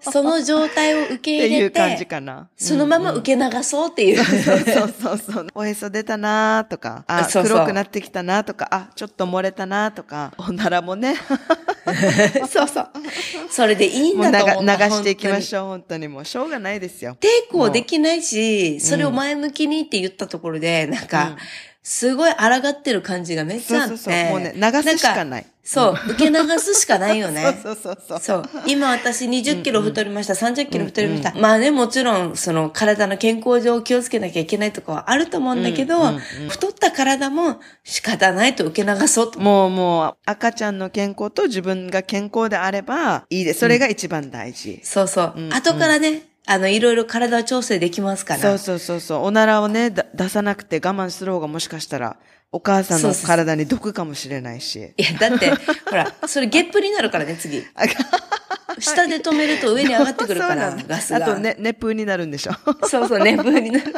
[0.01, 2.49] その状態を受けって入れいう感じて、かな。
[2.57, 4.23] そのまま受け流そうっていう。
[4.23, 5.47] そうそうそう。
[5.53, 11.15] おへそ出たなとか、あ、そうそう黒くなってきたなとか、あ、ちょっと漏れたなとか、おならもね、
[12.49, 12.89] そうそう。
[13.49, 14.61] それでいいんだと思。
[14.61, 15.39] 流流していきま。
[15.41, 16.25] しょう、本当にもう。
[16.25, 17.17] しょうがないですよ。
[17.19, 21.37] 抵抗できないし、それを前向きにって言ったところで、なんか、
[21.83, 23.97] すごい抗ってる感じがめっちゃあって。
[23.97, 24.29] そうそうそう。
[24.29, 25.41] もうね、流すしかない。
[25.41, 27.57] んかそう、受け流すしかないよね。
[27.63, 28.43] そうそうそうそう。
[28.43, 28.63] そう。
[28.67, 31.33] 今私20キロ太りました、30キロ太りました。
[31.33, 36.11] まあね、もちろん、その体の健康上気をつけなきゃいけないとかはあると思うんだけど、
[36.49, 39.39] 太った体も仕方ないと受け流そうと。
[39.39, 43.59] もうもう、赤ちゃんの健康と自分が健康であればいいです。
[43.59, 44.79] それが一番大事。
[44.83, 45.49] そうそう。
[45.51, 48.39] 後からね、あの、いろいろ体調整できますから。
[48.39, 49.23] そうそうそうそう。
[49.23, 52.17] おならをね、出さなくて我慢する方がもしかしたら、
[52.53, 54.93] お母さんの体に毒かもしれないし。
[54.97, 55.51] いや、だって、
[55.89, 57.63] ほら、それゲップになるからね、次。
[58.79, 61.17] 下で止めると上に上がってくるから、ガスが。
[61.17, 62.51] あとね、熱風になるんでしょ。
[62.87, 63.93] そうそう、ね、風になる。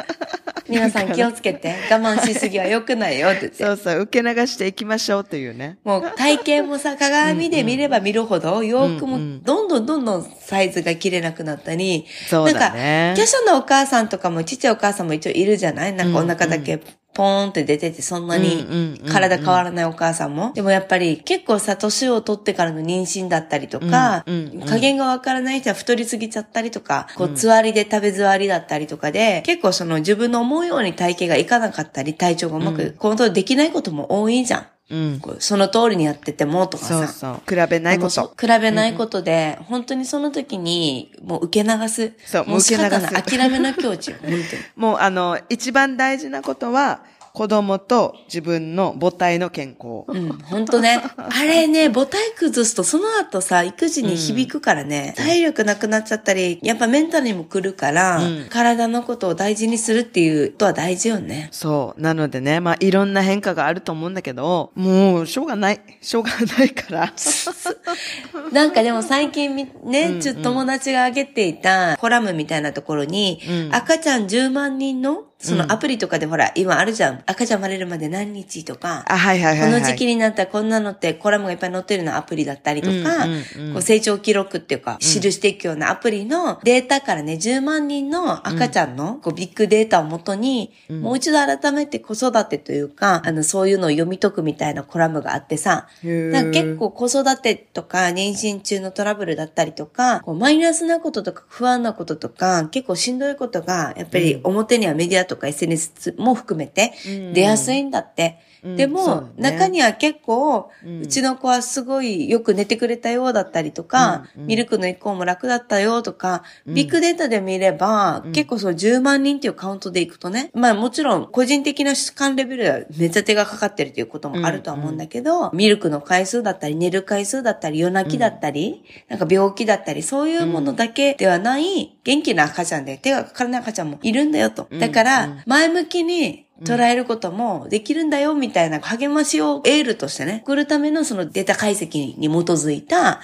[0.68, 1.74] 皆さん気をつけて。
[1.90, 3.64] 我慢しすぎは良くないよって言って。
[3.64, 5.78] そうそう、受け流していきましょうというね。
[5.84, 15.92] もう体型もさ、鏡で見れば見るほど、洋服もどんどんどんどんサイズが切れなくなったり、そうだねなんか、華奢なお母さんとかも、ちっちゃいお母さんも一応いるじゃない？
[15.92, 16.80] なんかお腹だけ
[17.14, 18.66] ポーンって出てて、そんなに
[19.04, 20.52] うん体変わらないお母さんも。
[20.54, 34.66] でもやっぱり結構さ、年を取ってからの妊娠だったりとかうんうんうん、加減がわからない人は太りすぎちゃったりとか、こう、つわりで食べ座りだったりとかで、結構その自分の思うように体型がいかなかったり、体調がうまくコントロールできないことも多いじゃん。
[34.90, 35.20] うん。
[35.38, 36.98] その通りにやっててもとかさ。
[36.98, 37.42] そうそう。
[37.48, 38.34] 比べないこと。
[38.38, 42.12] 比べないことで、本当にその時に、もう受け流す。
[42.26, 43.22] そうもう受け流す。
[43.22, 44.42] 諦めの境地よ、本当に。
[44.76, 47.00] もうあの、一番大事なことは、
[47.34, 50.04] 子供と自分の母体の健康。
[50.06, 51.02] うん、ほんとね。
[51.18, 61.48] あれね、母体崩すとその後さ、育児に響くからね、体力なくなっちゃったり、やっぱメンタルにも来るから、うん体のことを大事にするっていうことは大事よね。
[61.50, 62.00] そう。
[62.00, 65.80] なのでね、まあ、いろんな変化があると思うんだけど、もう、しょうがない。
[66.00, 67.12] しょうがないから。
[68.52, 77.22] なんかでも最近みね、うんちょっと友達が上げていたコラムみたいなところに、うん赤ちゃん10万人の、そのアプリとかでほら、今あるじゃん。
[77.26, 79.72] 赤ちゃん生まれるまで何日とか、あ、はいはいはい、はい。
[79.72, 83.72] この時期になったらこんなのってコラムがいっぱい載ってるようなアプリだったりとか、うんうんうん。
[83.74, 106.92] こう成長記録っていうか、記していくようなアプリのデータからね、10万人の赤ちゃんのこうビッグデータをもとに、もう一度改めて子育てというか、あの、そういうのを読み解くみたいなコラムがあってさ、なんか結構子育てとか妊娠中のトラブルだったりとか、こうマイナスなこととか不安なこととか、結構しんどいことが、やっぱり表にはメディアとか SNS も含めて
[107.32, 108.38] 出やすいんだって。
[108.48, 134.68] うんでも、中には結構、ううんちの子はすごいよく寝てくれたようだったりとか、ミルクの移行も楽だったよとか、ビッグデータで見れば、結構そう10万人っていうカウントでいくとね、まあもちろん個人的な主観レベルではめっちゃ手がかかってるということもあるとは思うんだけど、ミルクの回数だったり、寝る回数だったり、夜泣きだったり、なんか病気だったり、そういうものだけではない、元気な赤ちゃんで手がかからない赤ちゃんもいるんだよと。
[134.78, 143.20] だから、前向きに捉えることもできるんだよみたいな励ましをエールとしてね、送るためのそのデータ解析に基づいた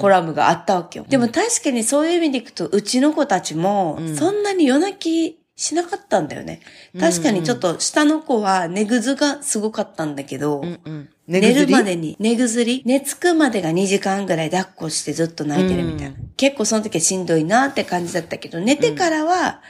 [0.00, 1.04] コラムがあったわけよ。
[1.08, 6.60] でも確かにそういう意味でいくと、うちの子たちもそんなに夜泣きしなかったんだよね。
[6.98, 11.08] 確かにちょっと下の子は寝ぐずがすごかったんだけど、うんうん。
[11.28, 12.82] 寝るまでに寝ぐずり？
[12.86, 16.16] 寝つくまでが2時間ぐらい抱っこしてずっと泣いてるみたいな。
[16.38, 19.60] 結構その時はしんどいなって感じだったけど、寝てからは、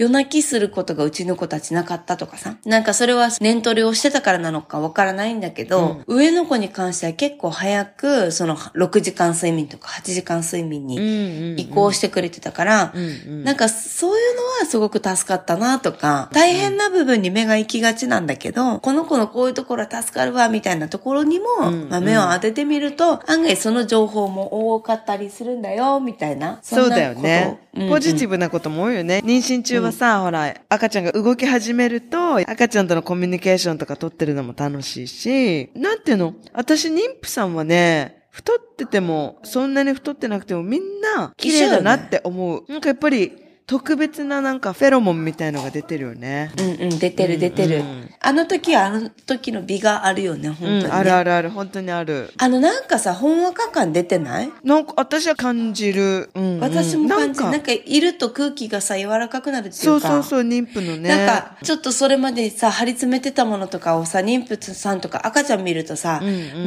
[0.00, 2.56] 夜泣きすることがうちの子たちなかったとかさ。
[2.64, 12.94] なんかそれは念取りをしてたからなのかわからないんだけど、上の子に関しては結構早く、その6時間睡眠とか8時間睡眠に移行してくれてたから、
[13.26, 26.58] なんかそういうのはすごく助かったなとか、大変な部分に目が行きがちなんだけど、この子のこういうところは助かるわ、みたいなところにも、まあ、目を当ててみると、案外その情報も多かったりするんだよ、みたいな。
[26.62, 27.58] そうだよね。
[27.90, 28.30] ポジティブ。
[28.30, 29.20] ブなことも多いよね。
[29.24, 36.34] 妊娠中はさ、ほら、赤ちゃんが動き始めると、赤ちゃんとのコミュニケーションとか取ってるのも楽しいし、なんていうの？
[36.52, 42.64] 私妊婦さんはね、太ってても、そんなに太ってなくてもみんな綺麗だなって思う。
[42.68, 43.32] なんかやっぱり、
[43.70, 46.50] 特別ななんかフェロモンみたいのが出てるよね。
[46.58, 47.76] うんうん、出てる出てる。
[47.76, 52.30] うんあの時はあの時の美があるよね、本当に、ねうん、あるあるある、本当にある。
[52.36, 54.52] あのなんかさ、ほんわか感出てない？
[54.62, 56.28] なんか私は感じる。
[56.34, 57.46] うん、うん私も感じる。
[57.46, 59.82] なんんか、いると空気がさ、柔らかくなるっていうか。
[59.82, 61.08] そうそうそう、妊婦のね。
[61.08, 66.20] なんか、ちょっとそれまでさ、張り詰めてたものとかをさ、妊婦さんとか赤ちゃん見るとさ、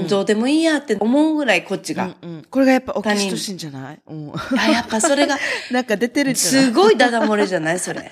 [0.10, 2.16] どうでもいいやって思うぐらいこっちが。
[2.24, 4.00] うん、これがやっぱオキシトシンじゃない？
[4.08, 4.32] うん。
[4.58, 5.38] あ、やっぱそれが、
[5.70, 6.64] なんか出てるじゃない？
[6.66, 8.12] すごいダダ漏れじゃないそれ。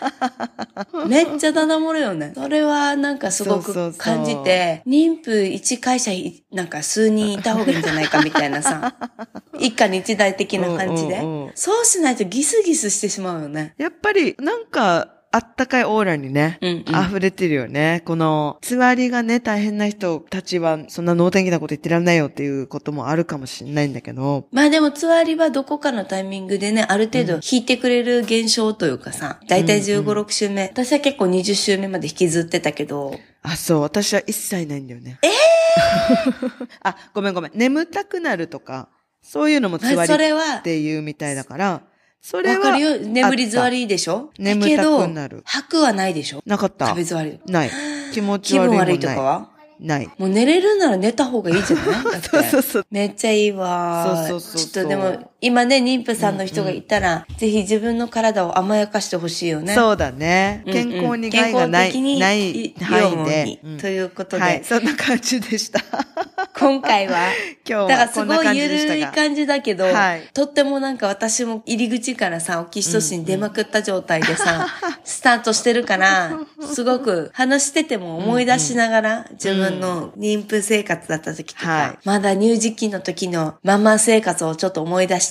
[1.08, 2.34] めっちゃダダ漏れよね。
[2.36, 8.96] それはなんかすごく感じて、妊婦一会社いなんか数人いた方がいいんじゃないかみたいなさ、
[9.60, 11.52] 一家に一台的な感じでうんうんうん。
[11.56, 13.74] そうしないとギスギスしてしまうよね。
[13.78, 18.02] やっぱり、なんか、あったかいオーラにね、うんうん溢れてるよね。
[18.06, 30.64] この、つわりがね、大変な人たちは、そんな能天気なこと言ってらんないよっていうこともあるかもしれないんだけど、まあでも、つわりはどこかのタイミングでね、ある程度引いてくれる現象というかさ、だいたい15、6週目。
[30.64, 35.18] 私は結構20週目まで引きずってたけど、あ、そう、私は一切ないんだよね。
[35.24, 35.32] ええ
[36.84, 37.52] あ、ごめんごめん。
[37.56, 38.90] 眠たくなるとか、
[39.22, 41.82] そういうのもつわりっていうみたいだから、
[42.22, 42.56] それは。
[42.58, 42.98] わかるよ。
[43.00, 44.30] 眠り座りりでしょ？
[44.38, 46.42] 眠たくなるだけど、吐くはないでしょ？
[46.46, 47.04] なかった食べ。
[47.04, 47.40] 座り。
[47.48, 47.72] ない。
[48.14, 48.86] 気持ち気悪いもない。
[48.86, 49.50] 分悪いとかは？
[49.80, 50.08] ない。
[50.18, 51.84] もう寝れるなら寝た方がいいじゃな
[52.18, 52.22] い？
[52.22, 52.86] そうそうそう。
[52.92, 54.26] めっちゃいいわ。
[54.28, 59.74] そうそうそうちょっとでも、今ね、妊婦さんの人がいたら、ぜひ自分の体を甘やかしてほしいよね。
[59.74, 60.64] そうだね。
[60.68, 63.60] うん健康に害がない、健康的にない良範囲いでに。
[63.64, 65.82] うんということで、はい、そんな感じでした。
[66.58, 67.18] 今回は、
[67.68, 68.70] 今日だからすごいゆ。
[68.70, 74.68] るい感じだけど、はいとってもなんか私も入り口からさ、オキシトシン出まくった状態でさ、
[75.04, 76.40] スタートしてるから、
[76.72, 85.31] すごく話してても思い出しながら、自分の妊婦生活だった時とか、はいまだ乳児期の時のママ生活をちょっと思い出し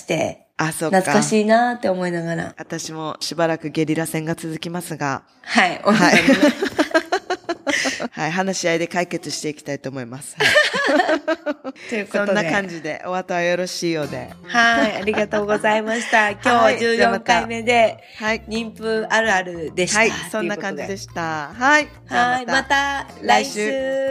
[0.57, 0.97] あ、そうか。
[0.99, 8.11] 懐かしいなーって思いながら、私もしばらくゲリラ戦が続きますが、はい、お願いします。
[8.11, 10.35] はい、話し合いで解決していきたいと思います。
[10.37, 10.47] はい
[11.89, 12.25] ということで。
[12.27, 14.29] そんな感じで、お後はよろしいようで。
[14.47, 16.31] はい、ありがとうございました。
[16.41, 18.41] 今日ははい14じゃあまた回目で、はい。
[18.47, 19.99] 妊婦あるあるでした。
[19.99, 21.51] はい、そんな感じでした。
[21.53, 21.87] はい。
[22.07, 23.69] はい、また来週。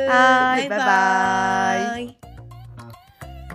[0.09, 2.30] はいバイバイ。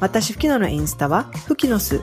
[0.00, 2.02] 私、フキノのインスタは、フキノス